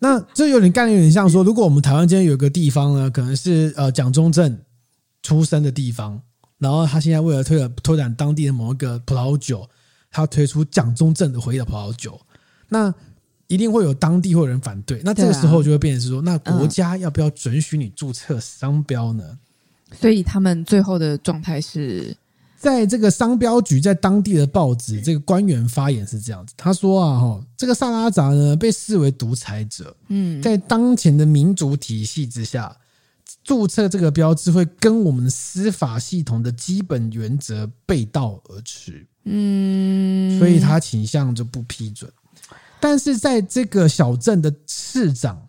[0.00, 4.60] 那这有点概念，有点像说，如果我们台湾今天有个地方呢，可能是呃蒋中正
[5.22, 6.20] 出生的地方。
[6.60, 9.66] 然后他现在为了推了拓展当地的某一个葡萄酒，
[10.10, 12.20] 他推出蒋中正的回忆的葡萄酒，
[12.68, 12.94] 那
[13.46, 15.00] 一定会有当地会有人反对。
[15.02, 19.38] 那这个时候就会变成是说，那国家要不要准许你注册商标呢？
[19.98, 22.14] 所以他们最后的状态是
[22.58, 32.76] 在这个商标局在当地的报纸，这个官员发言是这样子，他说啊，哈，这个萨拉扎呢被视为独裁者，嗯，在当前的民主体系之下。
[33.42, 42.10] 注册这个标志会跟我们司法系统的基本原则背道而驰，嗯，所以他倾向就不批准。
[42.78, 45.48] 但是在这个小镇的市长，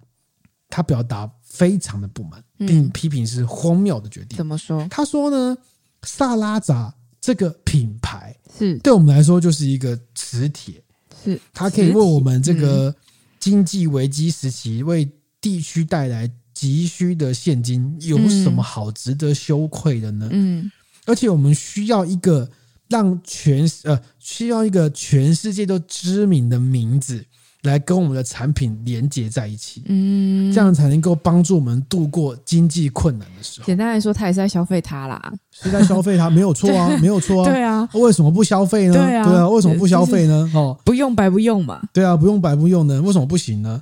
[0.69, 4.37] 他表达非常的不满，并批评是荒谬的决定。
[4.37, 4.87] 怎么说？
[4.89, 5.57] 他说呢，
[6.03, 10.81] 萨拉扎这个品牌是对我们来说就是一个磁铁，
[11.23, 12.95] 是它可以为我们这个
[13.39, 15.11] 经济危机时期为
[15.41, 16.31] 地区带来。
[16.61, 20.29] 急需的现金有什么好值得羞愧的呢？
[20.31, 20.71] 嗯，
[21.07, 22.47] 而且我们需要一个
[22.87, 27.25] 让全呃需要一个全世界都知名的名字
[27.63, 33.65] 来跟我们的产品连接在一起，嗯，这样才能够帮助我们度过经济困难的时候。
[33.65, 38.93] 简单来说，他也是在消费它啦，是在消费它， 没有错啊，没有错啊，对啊，为什么不消费呢？
[38.93, 40.51] 对啊，对啊，为什么不消费呢？
[40.53, 43.01] 哦，不用白不用嘛，对啊，不用白不用呢？
[43.01, 43.81] 为什么不行呢？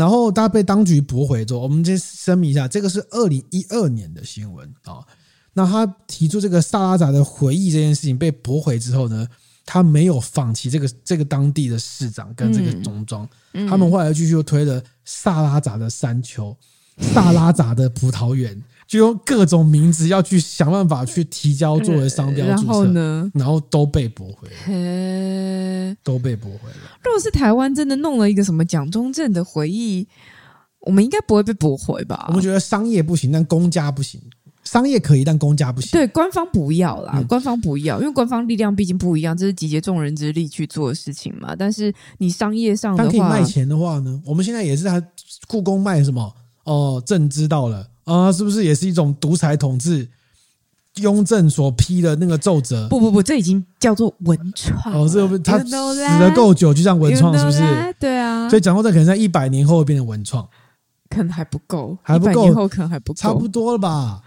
[0.00, 5.04] 然后他被当局驳回之后，我们先声明一下，这个是二零一二年的新闻啊。
[5.52, 9.28] 那他提出这个萨拉扎的回忆这件事情被驳回之后呢，
[9.66, 16.56] 他没有放弃这个这个当地的市长跟这个总庄，嗯、他们后来继续又推了萨拉扎的山丘、
[16.98, 18.58] 萨拉扎的葡萄园。
[18.90, 26.76] 就用各种名字要去想办法去提交作为商标注册，然后呢，然后都被驳回了，都被驳回了。
[27.04, 30.08] 如果是台湾真的弄了一个什么蒋中正的回忆，
[30.80, 32.24] 我们应该不会被驳回吧？
[32.26, 34.20] 我们觉得商业不行，但公家不行。
[34.64, 35.90] 商业可以，但公家不行。
[35.92, 41.54] 对，官方不要啦，嗯、官方不要，因为官方力量毕竟不一样，这是集结众人之力去做的事情嘛。
[41.56, 44.20] 但是你商业上的话，但可以卖钱的话呢？
[44.26, 45.00] 我们现在也是在
[45.46, 46.34] 故宫卖什么？
[46.64, 47.86] 哦，朕知道了。
[48.12, 50.08] 啊，是不是也是一种独裁统治？
[50.96, 52.88] 雍正所批的那个奏折？
[52.88, 54.92] 不不不，这已经叫做文创。
[54.92, 57.60] 哦，这不他死的够久，就像文创，是不是？
[58.00, 58.48] 对啊。
[58.50, 60.46] 所以讲到这，可能在一百年后会变成文创，
[61.08, 64.20] 可能还不够，还不够，以后可能还不够，差不多了吧。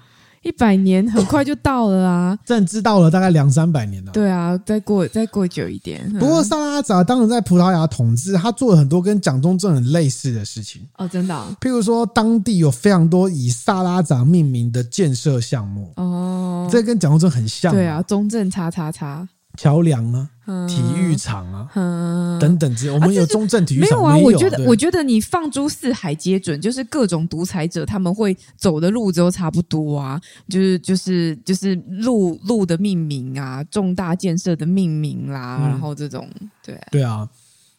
[0.43, 2.37] 一百年很快就到了啊！
[2.45, 4.11] 朕知道了，大概两三百年了。
[4.11, 6.07] 对啊，再过再过久一点。
[6.19, 11.47] 不过萨拉扎当时在葡萄牙统治，他做了很多跟蒋中正很类似的事情哦，真的、哦。
[11.61, 17.73] 譬如说，当地有非常多以萨拉扎命名的建设项目哦，这跟蒋中正很像。
[17.73, 19.27] 对啊，中正叉叉叉。
[19.57, 20.29] 桥梁啊，
[20.67, 23.89] 体育场啊，嗯、等等之类，我们有中正体育场。
[23.89, 36.27] 没有啊，我觉得，我觉得你放诸四海皆准，就是各种独裁者他们会走的路都差不多啊，就是就是就是路路的命名啊，重大建设的命名啦、啊，嗯、然后这种
[36.65, 37.29] 对对啊，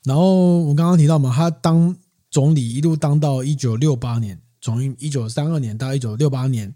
[0.04, 1.94] 然后我刚刚提到嘛，他当
[2.30, 6.72] 总理一路当到一九六八年，从一九三二年到一九六八年。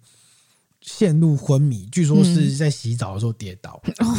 [0.89, 3.79] 陷入昏迷，据说是在洗澡的时候跌倒。
[3.85, 4.17] 嗯、哦，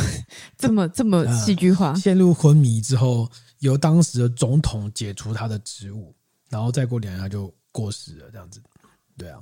[0.56, 1.96] 这么这么戏剧化。
[1.96, 6.14] 陷入昏迷之后，由当时的总统解除他的职务，
[6.48, 8.30] 然后再过两年就过世了。
[8.32, 8.62] 这样子，
[9.18, 9.40] 对啊，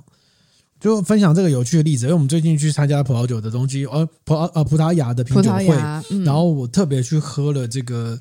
[0.80, 2.06] 就分享这个有趣的例子。
[2.06, 5.68] 因为我们最近去参加葡萄酒的东西，呃，葡呃葡萄牙的品酒会，
[6.10, 8.18] 嗯、然后我特别去喝了这个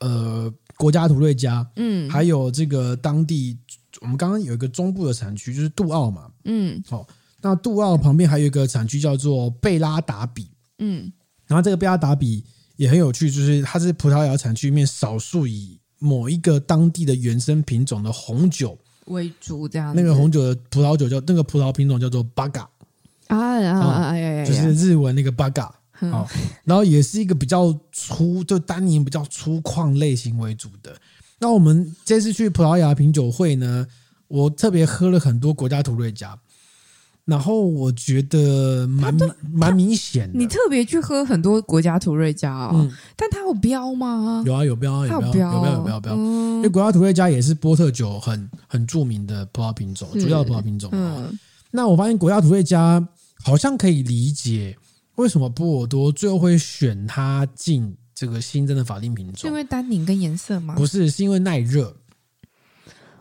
[0.00, 3.56] 呃国家图瑞加，嗯，还有这个当地
[4.00, 7.06] 我们刚刚有一个中部的产区，就是杜奥嘛，嗯，好。
[7.42, 11.10] 那杜奥旁边还有一个产区叫做贝拉达比，嗯，
[11.46, 12.44] 然后这个贝拉达比
[12.76, 19.94] 也很有趣，就是它是葡萄牙产区里面少数以某一个当地的原生品种的红酒为主，这样。
[19.96, 22.68] 那个红酒的葡萄酒叫那个葡萄品种叫做巴嘎
[23.28, 24.44] 啊啊啊！
[24.44, 26.28] 就是日文那个巴嘎，好，
[26.64, 30.94] 然后也是一个比较粗，就单宁比较粗犷类型为主的。
[31.38, 33.86] 那我们这次去葡萄牙品酒会呢，
[34.28, 36.38] 我特别喝了很多国家图瑞加。
[37.24, 39.16] 然后我觉得蛮
[39.52, 40.38] 蛮明显的。
[40.38, 44.42] 你特别去喝很多国家图瑞加啊，但它有标吗？
[44.44, 46.14] 有啊，有标，有标，有标，有标，有标。
[46.16, 50.90] 因为国家图瑞加也是波特酒很很著名的葡萄品种，主要的葡萄品种。
[51.70, 53.06] 那我发现国家图瑞加
[53.44, 54.76] 好像可以理解
[55.14, 60.74] 为什么波尔多最后会选它进这个新增的法定品种，是因为单宁跟颜色吗？
[60.74, 61.94] 不是，是因为耐热。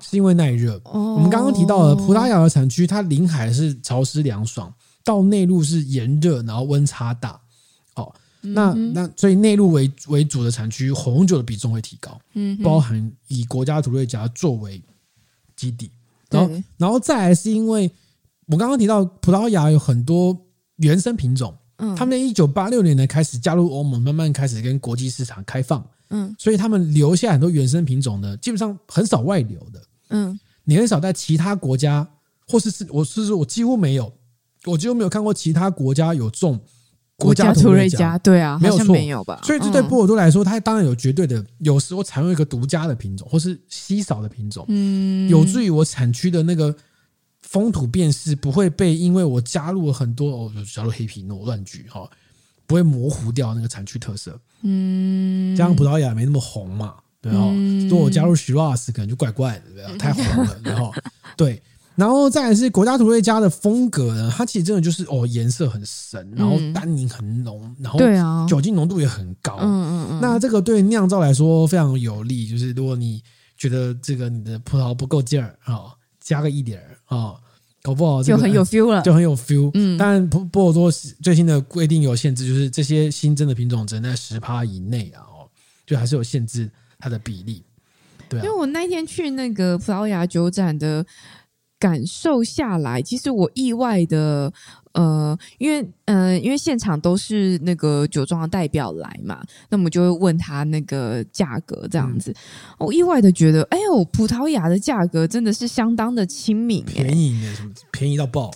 [0.01, 0.79] 是因为耐热。
[0.85, 4.73] 哦、我们刚刚提到了葡萄牙的产区，它临海是潮湿凉爽，
[5.03, 7.39] 到内陆是炎热，然后温差大。
[7.95, 12.17] 哦，那、嗯、那所以内陆为为主的产区，红酒的比重会提高。
[12.33, 14.81] 嗯，包含以国家图瑞加作为
[15.55, 15.91] 基底，
[16.29, 17.91] 然后然后再来是因为
[18.47, 20.37] 我刚刚提到葡萄牙有很多
[20.77, 29.81] 原生品种，嗯，他们在一九八六年呢开始加入欧盟，慢慢开始跟国际市场开放，嗯，所以他们留下很多原生品种呢，基本上很少外流的。
[30.09, 32.07] 嗯，你很少在其他国家，
[32.47, 34.13] 或是是我是说，我几乎没有，
[34.65, 36.59] 我几乎没有看过其他国家有种
[37.17, 39.41] 国家土瑞加，对啊，没有错，没有吧？
[39.43, 46.73] 所以这对波尔多来说，它当然有绝对的，有时候采用一个独家的品种，或是稀少的品种，嗯，有助于我产区的那个
[47.41, 52.09] 风土辨识不会被因为我加入了很多哦，加入黑皮诺乱举哈，
[52.65, 56.95] 不会模糊掉那个产区特色，嗯，加上葡萄牙没那么红嘛。
[57.21, 57.53] 对哦，
[57.89, 59.91] 如果我加入 Shiraz 可能就怪怪的，对吧？
[59.97, 60.93] 太红了，然后
[61.35, 61.61] 对，
[61.95, 70.19] 然后再来是国家图瑞加的风格呢，它其实真的就是哦，颜色很深，然后单宁很浓，然后对啊，酒精浓度也很高，嗯嗯嗯。
[70.21, 73.21] 那这个对酿造来说非常有利，就是如果你
[73.57, 75.91] 觉得这个你的葡萄不够劲儿啊，
[76.21, 77.35] 加个一点儿啊，
[77.81, 79.69] 搞不好就很有 feel 了，就很有 feel。
[79.73, 80.89] 嗯，但波波尔多
[81.21, 85.43] 最新的规定有限制，就是这些新增的品种只能在十趴以内啊，哦，
[85.85, 86.71] 就还是有限制。
[86.99, 87.63] 它的比例，
[88.27, 91.05] 对、啊，因为我那天去那个葡萄牙酒展的
[91.79, 94.51] 感受下来，其实我意外的，
[94.91, 102.31] 呃，因为，呃，因为现场都是那个酒庄的代表来嘛，那么就会问他那个价格这样子。
[102.31, 102.35] 嗯、
[102.79, 108.51] 我意外的觉得，哎呦，葡萄牙的价格真的是相当的亲民，便宜什么便宜到爆。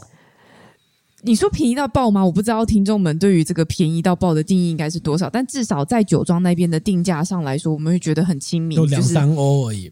[1.26, 2.24] 你说便宜到爆吗？
[2.24, 9.91] 我不知道听众们对于这个便宜到爆的定义应该是多少，但至少在酒庄那边的定价上来说，我们会觉得很亲民，就两三欧而已。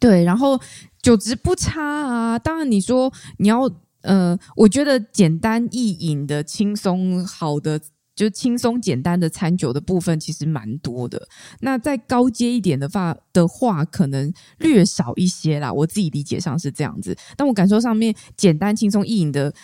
[0.00, 0.60] 对，然后
[1.00, 2.38] 酒质不差啊。
[2.38, 3.70] 当然，你说你要
[4.02, 7.80] 呃，我觉得简单易饮的、轻松好的，
[8.16, 11.28] 就轻松简单的餐酒的部分其实蛮多的。
[11.60, 15.72] 那再高阶一点的话的话，可能略少一些啦。
[15.72, 19.54] 我自己理解上是这样子，但我感受上面简单轻松易饮的。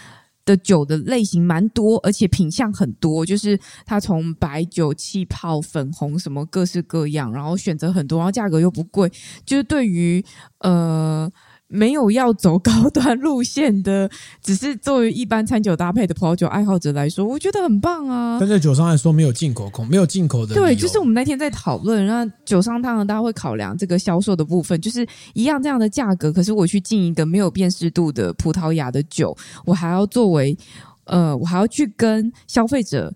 [0.45, 9.11] 的酒的类型蛮多，而且品相很多，就是它从白酒、气泡、粉红什么各式各样，然后选择很多，然后价格又不贵，
[9.45, 10.25] 就是对于
[10.61, 11.31] 呃。
[11.73, 14.09] 没有要走高端路线的，
[14.43, 18.37] 只是作为一般餐酒搭配的葡萄酒爱好者来说，我觉得很棒啊。
[18.39, 20.55] 但在酒商来说，没有进口控，没有进口的。
[20.55, 30.57] 对，就是我们那天在讨论，那酒商当然大家会考量这个销售的部分，就是一样这样的价格，可是我去进一个没有辨识度的葡萄牙的酒，我还要作为
[31.05, 33.13] 呃，我还要去跟消费者。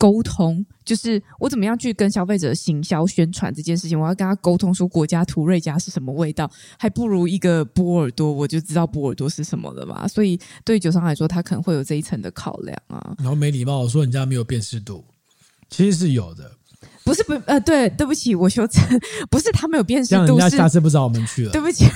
[0.00, 10.08] 沟通就是我怎么样去跟消费者行销宣传这件事情，我要跟他沟通说国家图瑞家是什么味道，还不如一个波尔多，我就知道波尔多是什么了嘛。
[10.08, 13.14] 所以对酒商来说，他可能会有这一层的考量啊。
[13.18, 15.04] 然后没礼貌说人家没有辨识度，
[15.68, 16.50] 其实是有的，
[17.10, 18.82] 不是不呃对，对不起，我修正，
[19.28, 21.86] 不是他没有辨识度，人家下次不找我们去了，对不起。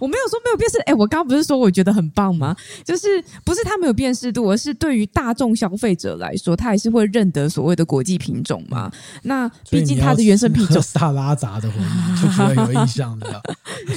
[0.00, 2.56] 我没有说没有辨识，哎，我刚刚不是说我觉得很棒吗？
[2.84, 3.06] 就是
[3.44, 8.90] 不是他没有辨识度，而是对于大众消费者来说，他还是会认得所谓的国际品种嘛。
[9.22, 13.42] 那毕竟它的原生品种 萨拉扎的回忆就觉得有印象的，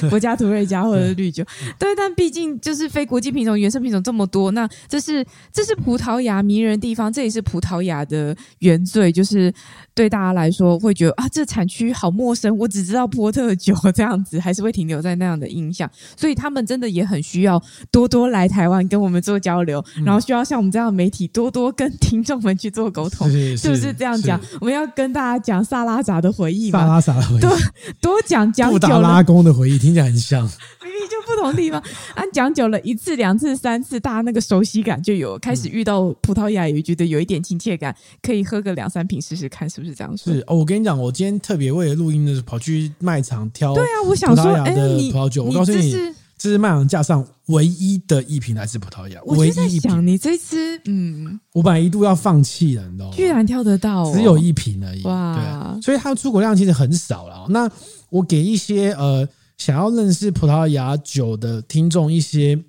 [0.10, 1.44] 国家土瑞加或者是绿酒，
[1.80, 9.54] 对，但毕竟就是非国际品种，原生品种这么多，那这是这是葡萄牙迷人的地方，这也是葡萄牙的原罪，就是
[9.95, 15.89] 对大家来说会觉得啊，这产区好陌生，我只知道波特酒 这样子，还是会停留在那样的印象。
[16.18, 17.61] 所以他们真的也很需要
[17.91, 24.39] 多多来台湾跟我们做交流，嗯、然后需要像我们这样的媒体多多跟听众们去做沟通，是，是，不是这样讲？
[24.59, 26.80] 我们要跟大家讲萨拉扎的回忆嘛？
[26.80, 27.57] 萨拉扎的回忆，多
[28.01, 28.72] 多讲讲。
[28.72, 30.49] 布达拉宫的回忆听起来很像，
[31.08, 31.82] 就不同地方。
[32.16, 40.34] 啊，讲久了一次、两次、三次，大家那个熟悉感就有，开始遇到葡萄牙也觉得有一点亲切感，可以喝个两三瓶试试看，是不是这样说？
[40.34, 43.74] 是哦，我跟你讲，我今天特别为了录音的时候跑去卖场挑。
[43.74, 45.95] 对啊，我想说，哎，你葡萄酒，我告诉你。
[46.36, 49.64] 这是卖场架上唯一的一瓶来自葡萄牙，唯一一瓶。
[49.64, 53.16] 我在想，你这次，嗯，我本来一度要放弃了，你知道吗？
[53.16, 55.04] 居然挑得到，只有一瓶而已。
[55.04, 57.45] 哇，对啊，所以它的出口量其实很少了。
[57.47, 57.70] 那
[58.10, 59.26] 我给一些呃
[59.58, 62.62] 想要认识葡萄牙酒的听众一些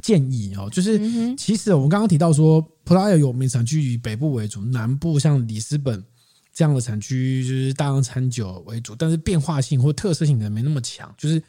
[0.00, 0.98] 建议哦，就是
[1.36, 6.02] 其实我们刚刚提到说，葡萄牙有名产区以北部为主，南部像里斯本
[6.52, 11.42] 这样的产区就是大量餐酒为主，但是变化性或特色性可能没那么强，就是。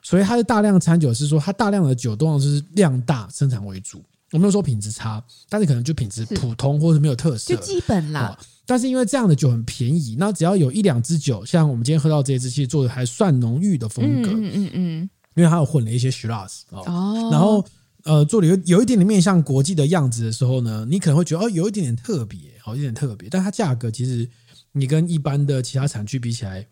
[0.00, 4.00] 所以它的大量餐酒是说，它大量的酒通常是量大生产为主。
[4.30, 8.38] 我没有说品质差，但是可能就品质普通或者没有特色，就基本啦。
[8.68, 14.30] 但是因为这样的酒很便宜，那只要有一两支酒，像我们今天喝到这一支，其实做的还算浓郁的风格。
[14.30, 15.10] 嗯嗯嗯。
[15.34, 17.64] 因为它有混了一些 Shiraz 哦，然后
[18.02, 24.28] 呃做的有有一点点面向国际的样子的时候呢，你可能会觉得哦有一点点特别，好一点特别，但它价格其实
[24.72, 26.66] 你跟一般的其他产区比起来，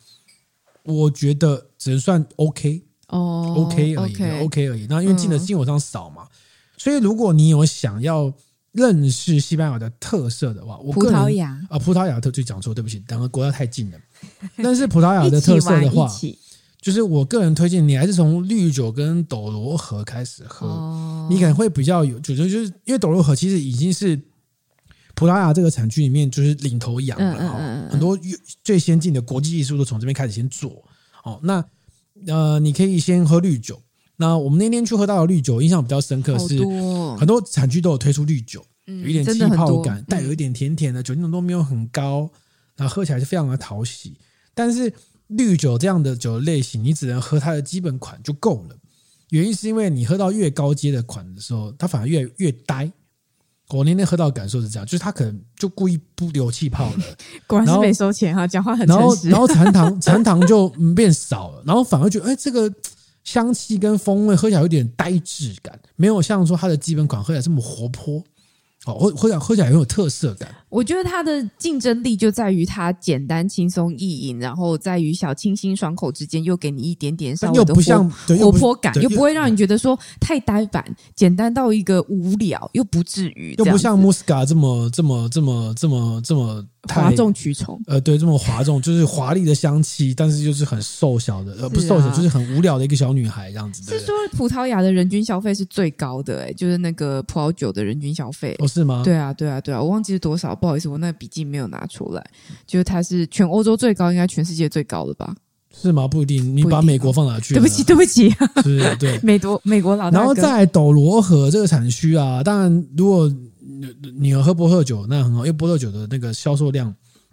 [0.85, 2.83] 我觉得只能算 OK。
[3.09, 4.87] 哦、oh,，OK 而已 okay.，OK 而已。
[4.91, 6.29] 那因为进的进口商少嘛、嗯，
[6.77, 8.35] 所以如果你有想要
[8.77, 13.99] 认识西班牙的特色的话，我个人葡萄牙啊、呃，葡萄牙特就讲错，对不起，两个国家太近了。
[14.63, 16.09] 但是葡萄牙的特色的话，
[16.81, 21.29] 就是我个人推荐你还是从绿酒跟斗罗河开始喝，oh.
[21.31, 24.21] 你可能会比较有，就就就是因为斗罗河其实已经是
[25.15, 28.19] 葡萄牙这个产区里面就是领头羊了哈、嗯嗯嗯，很多
[28.63, 30.85] 最先进的国际技术都从这边开始先做
[31.25, 31.65] 哦，那。
[32.29, 33.79] 呃，你可以先喝绿酒。
[34.17, 36.59] 那我们那天去喝到的绿酒，印象比较深刻是，
[37.19, 42.29] 很多产区都有推出绿酒，有一点气泡感，带有一点甜甜的，酒精浓度没有很高，
[42.77, 44.19] 然后喝起来是非常的讨喜。
[44.55, 44.93] 但是
[45.29, 48.77] 绿酒这样的酒的类型，你只能喝它的基本款就够了。
[49.31, 52.91] 原因是因为你喝到越高阶的款的时候，它反而越越呆。
[53.71, 57.03] 我那天喝到的感受是这样，就是他可能就故意不留气泡了，
[57.49, 59.29] 果然是没收钱哈，讲话很诚实。
[59.29, 62.73] 然后，然后残糖残糖就变少了，然后反而觉得，哎，这个
[63.27, 68.23] 香气跟风味喝起来有点呆滞感，没有像说它的基本款喝起来这么活泼。
[68.87, 70.55] 哦，喝喝起来喝起来很有特色感。
[70.69, 87.81] 我觉得它的竞争力就在于它简单轻松易饮，然后在于小清新爽口之间，又给你一点点稍微的活活泼感，又不会让你觉得说太呆板，简单到一个无聊，又不至于，又不像 Muscat 这么这么这么这么这么哗众取宠。
[87.87, 93.83] 呃，对，这么哗众，就是华丽的香气，但是就是很瘦小的，呃，不瘦小，就是很无聊的一个小女孩这样子。
[93.83, 98.57] 是说葡萄牙的人均消费是最高的，哎，就是那个葡萄酒的人均消费。
[98.59, 99.03] 哦，是吗？
[99.05, 102.27] 对啊，对啊，对啊，我忘记是多少，不好意思，我那个笔记没有拿出来。
[102.67, 105.33] 就是它是全欧洲最高，应该全世界最高的吧？
[105.73, 106.09] 是吗？
[106.09, 107.55] 不一定，你把美国放哪去？
[107.55, 108.29] 对不起，对不起，
[108.65, 110.19] 是，对， 美国美国老大。
[110.19, 113.33] 然后在斗罗河这个产区啊，当然，如果
[114.19, 116.89] 你有喝波特酒，那很好，因为波特酒的那个销售量，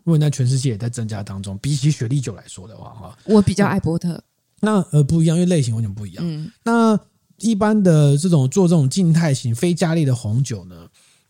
[0.06, 1.58] 因为在全世界也在增加当中。
[1.60, 4.22] 比起雪莉酒来说的话，哈，我比较爱波特。
[4.60, 6.24] 那呃不一样，因为类型完全不一样。
[6.28, 7.00] 嗯，那
[7.40, 10.76] 一般的这种做这种静态型非加力的红酒呢，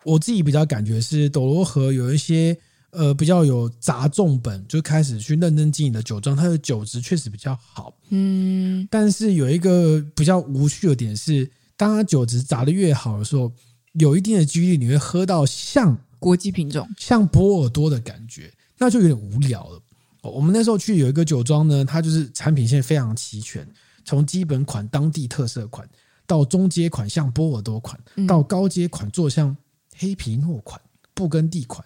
[0.06, 2.58] 我自己比较感觉是斗罗河有一些。
[2.96, 7.92] 呃，比较有杂重本，就开始去认真经营的酒庄，它的酒质确实比较好。
[8.10, 13.52] 嗯，但是有一个比较无趣的点是，当它酒质砸的越好的时候，
[13.94, 19.82] 有一定的几率你会喝到像国际品种、像波尔多的感觉，那就有点无聊了。
[20.22, 23.68] 我们那时候去有一个酒庄呢，它就是产品线非常齐全，
[24.06, 25.90] 从基本款当地特色款，
[26.28, 29.58] 到中阶款像波尔多款，到高阶款做像
[30.04, 30.80] 黑皮诺款、
[31.14, 31.84] 布根地款。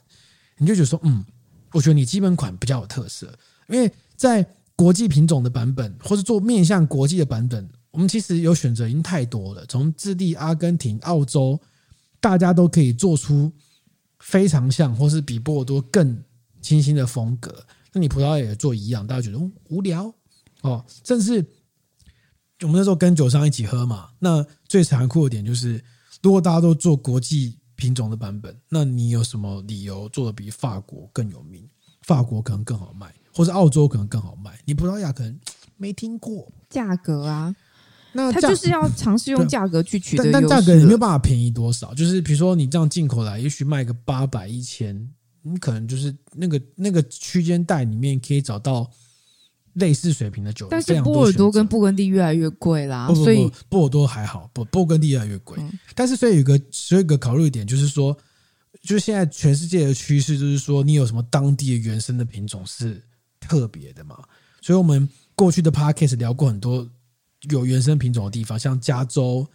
[0.57, 1.23] 你就觉得说，嗯，
[1.71, 3.31] 我觉得你基本款比较有特色，
[3.69, 4.43] 因为在
[4.75, 9.63] 国际品种的版本，或是做面向国际的版本，我们其实有选择已经太多了。
[9.67, 11.61] 从智利、阿根廷、澳洲，
[12.19, 13.53] 大家都可以做出
[14.19, 16.23] 非常像，或是比波尔多更
[16.59, 17.63] 清新的风格。
[17.93, 19.39] 那你葡萄牙也做一样，大家觉得
[19.69, 20.11] 无聊
[20.61, 20.83] 哦。
[21.03, 21.45] 甚至
[22.61, 25.83] 我们那时候跟酒商一起喝嘛，那最残酷的点就是，
[26.23, 27.59] 如果大家都做国际。
[27.77, 31.65] 品种的版本，那你有什么理由做的比法国更有名？
[32.01, 35.39] 法国可能更好卖，或者澳洲可能更好卖，你葡萄牙可能
[35.77, 36.51] 没听过。
[36.69, 37.55] 价格啊，
[38.11, 40.29] 那它就是要尝试用价格去取得。
[40.31, 45.09] 但价格你没有办法便宜多少，就是比如说你这样进口来，也许卖个八百一千，
[45.43, 48.89] 你可能就是那个那个区间带里面可以找到。
[49.77, 55.57] 类似水平的酒，但是波尔多跟布根地越来越贵啦，所以波尔多还好，不布根地越来越贵。
[55.93, 58.17] 但是所以有个所以个考虑一点就是说，
[58.81, 63.01] 就是现在全世界的趋势就是说，你有什么当地的原生的品种是
[63.39, 64.17] 特别的嘛？
[64.61, 66.89] 所以我们过去的 podcast 聊过很多
[67.49, 69.47] 有原生品种的地方，像加州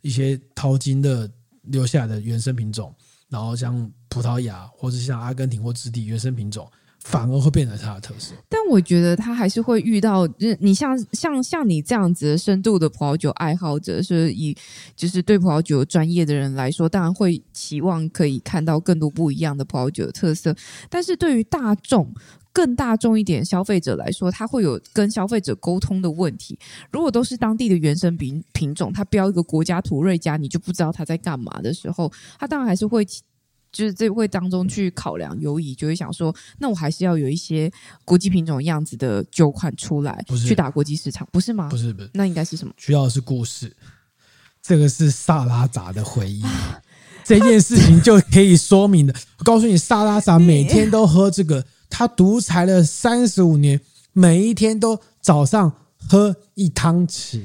[0.00, 1.30] 一些淘金的
[1.62, 2.92] 留下来的原生品种，
[3.28, 6.68] 然后像葡萄牙或者像阿根廷或智利原生品种。
[7.10, 14.54] 反而会变成它的特色，但我觉得他还是会遇到，就你像像像你这样子深度的葡萄酒爱好者，是以
[14.94, 20.54] 就是对葡萄酒专业的人来说，当然会期望可以看到更多不一样的葡萄酒的特色。
[20.90, 22.12] 但是对于大众
[22.52, 26.58] 更大众一点消费者来说，他会有跟消费者沟通的问题。
[26.92, 33.06] 如果都是当地的原生品品种，他标一个国家土瑞加，你就不知道他在干嘛的时候，他当然还是会。
[33.78, 37.70] 就是这会当中去考量犹疑，就会想说，那我还是要有一些
[38.04, 41.68] 国际品种样子的酒款出来，去打国际市场，不是吗？
[41.68, 42.74] 不是不是，那应该是什么？
[42.76, 43.72] 需要的是故事。
[44.60, 46.42] 这个是萨拉扎的回忆，
[47.22, 49.14] 这件事情就可以说明的。
[49.38, 53.80] 我告诉你，萨拉扎每天都喝这个，他独裁了三十五年，
[54.12, 55.72] 每一天都早上
[56.08, 57.42] 喝一汤匙，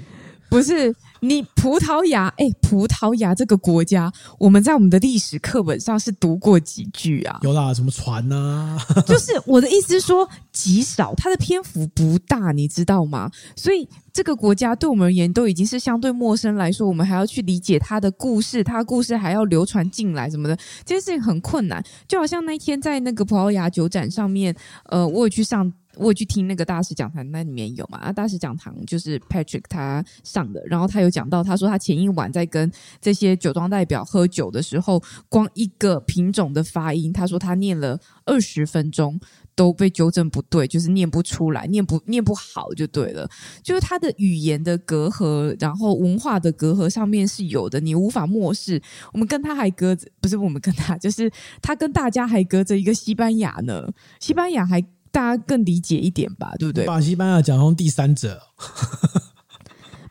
[0.50, 0.96] 不是。
[1.24, 7.40] 你葡萄牙，哎、欸，葡萄牙这个国家，我们在我们的历史课本上是读过几句啊？
[7.44, 8.78] 有啦，什么船呐、啊？
[9.08, 13.32] 就是我的意思是说，极少，它的篇幅不大，你知道吗？
[13.56, 21.82] 所以这个国家对我们而言都已经是相对陌生来说，我们还要去理解它的故事，它的故事还要流传进来什么的，这件事情很困难。
[22.06, 24.54] 就好像那天在那个葡萄牙酒展上面，
[24.90, 25.72] 呃，我有去上。
[25.98, 27.98] 我有去听那个大师讲堂，那里面有嘛？
[28.00, 39.20] 啊，大师讲堂就是 Patrick 他上的，然后他有讲到，他说他前一晚在跟这些酒庄代表喝酒的时候，光一个品种的发音，他说他念了二十分钟
[39.56, 43.30] 都被纠正不对，就是念不出来，念不念不好就对了，
[43.62, 48.82] 就是他的语言的隔阂，然后文化的隔阂上面是有的，你无法漠视。
[49.12, 51.32] 我们跟他还隔着，不是我们跟他，就是
[51.62, 53.88] 他跟大家还隔着一个西班牙呢，
[54.20, 54.84] 西班牙还。
[55.14, 56.86] 大家更理解一点吧，对不对？
[56.86, 58.42] 把西班牙讲成第三者，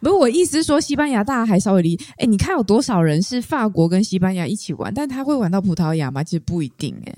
[0.01, 1.99] 不是我意思是说，西班牙大家还稍微理。
[2.19, 6.23] 哎，你看有多少人是法国跟西班牙一起玩，但他会玩到葡萄牙吗？
[6.23, 6.97] 其实不一定。
[7.05, 7.13] 哎，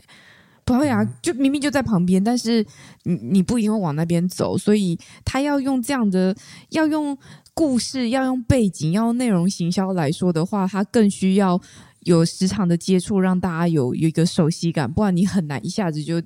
[0.64, 2.64] 葡萄牙就明明就在旁边，但是
[3.03, 6.35] 你你不一定会往那边走，所以他要用这样的，
[6.70, 7.16] 要用
[7.53, 11.61] 故事，要用背景，要用内容行销来说的话，他更需要。
[12.05, 16.20] 有时常的接触，让大家有有一个熟悉感，不然你很难一下子就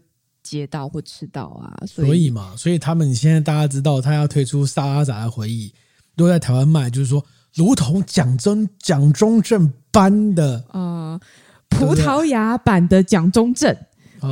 [0.49, 1.72] 接到或吃到啊。
[1.86, 5.72] 所以，嘛，所以他们现在大家知道，他要推出沙拉杂的回忆，
[6.16, 7.24] 都在台湾卖，就是说，
[7.55, 11.20] 如同蒋中蒋中正般的，呃，
[11.68, 13.76] 葡萄牙版的蒋中正。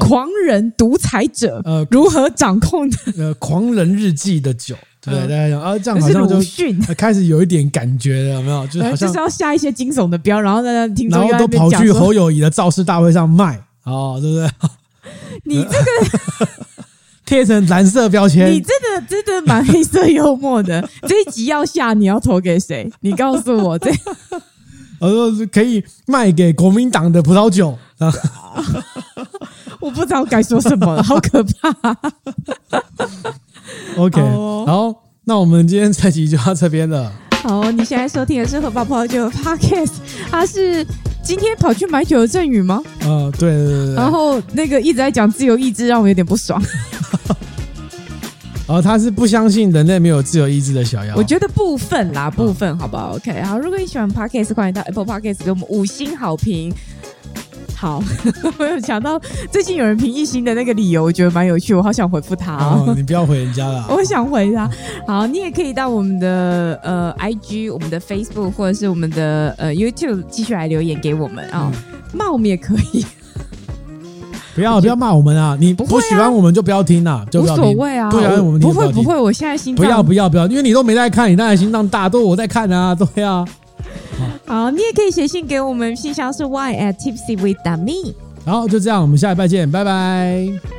[0.00, 2.96] 狂人独裁者，呃，如何掌控的？
[3.16, 5.28] 呃，狂人日记的酒，对不对？
[5.28, 8.66] 大家讲啊，这样好像就开始有一点感觉了，有没有？
[8.66, 14.68] 就是好像就是要下一些惊悚的标，然后大家听众然后都跑去侯友谊的造势大会上卖，哦，对不对？
[15.44, 16.48] 你这个
[17.26, 20.88] 贴成蓝色标签，你这个真的蛮黑色幽默的。
[21.08, 22.90] 这一集要下，你要投给谁？
[23.00, 23.90] 你告诉我，这
[24.98, 28.12] 我说是可以卖给国民党的葡萄酒啊。
[29.80, 31.96] 我不知道该说什么了，好可怕。
[33.96, 34.20] OK，
[34.66, 37.12] 好，那我们今天这集就到这边了。
[37.42, 39.92] 好，你现在收听的是《荷包葡萄酒》Podcast，
[40.30, 40.84] 它是
[41.26, 42.80] 今天跑去买酒的郑宇吗？
[43.00, 43.94] 啊、呃，对对对对。
[43.94, 46.62] 然后那个一直在讲自由意志，让我有点不爽。
[48.68, 51.16] 然 后他是不相信人类没有自由意志的小妖。
[51.16, 56.72] 我觉得部分啦，部分好不好？OK，好，如果你喜欢 Podcast，欢迎到 Apple Podcast 给我们五星好评。
[57.76, 58.02] 好，
[58.58, 59.20] 我有想到
[59.50, 62.84] 最近有人评一星的那个理由，我觉得蛮有趣，我好想回复他哦。
[62.86, 63.84] 哦，你不要回人家了。
[63.94, 64.68] 我想回他。
[65.06, 71.70] 好，你也可以到我们的呃 IG、我们的 Facebook 或者是我们的呃 YouTube 继续来留言给我们啊，
[72.14, 73.04] 骂、哦、我们也可以。
[74.54, 75.54] 不要不要骂我们啊！
[75.60, 77.64] 你不喜欢我们就不要听啊，就不要听。
[77.64, 83.44] 无所谓啊，不喜欢我们听不会不会，我现在心脏不要不要不要，因为你都没在看，你当然心脏大，都我在看啊，对啊。
[84.46, 88.14] 好，你也可以写信给我们，信箱是 y at tipsy with me。
[88.44, 90.75] 好，就这样，我们下一拜见，拜拜。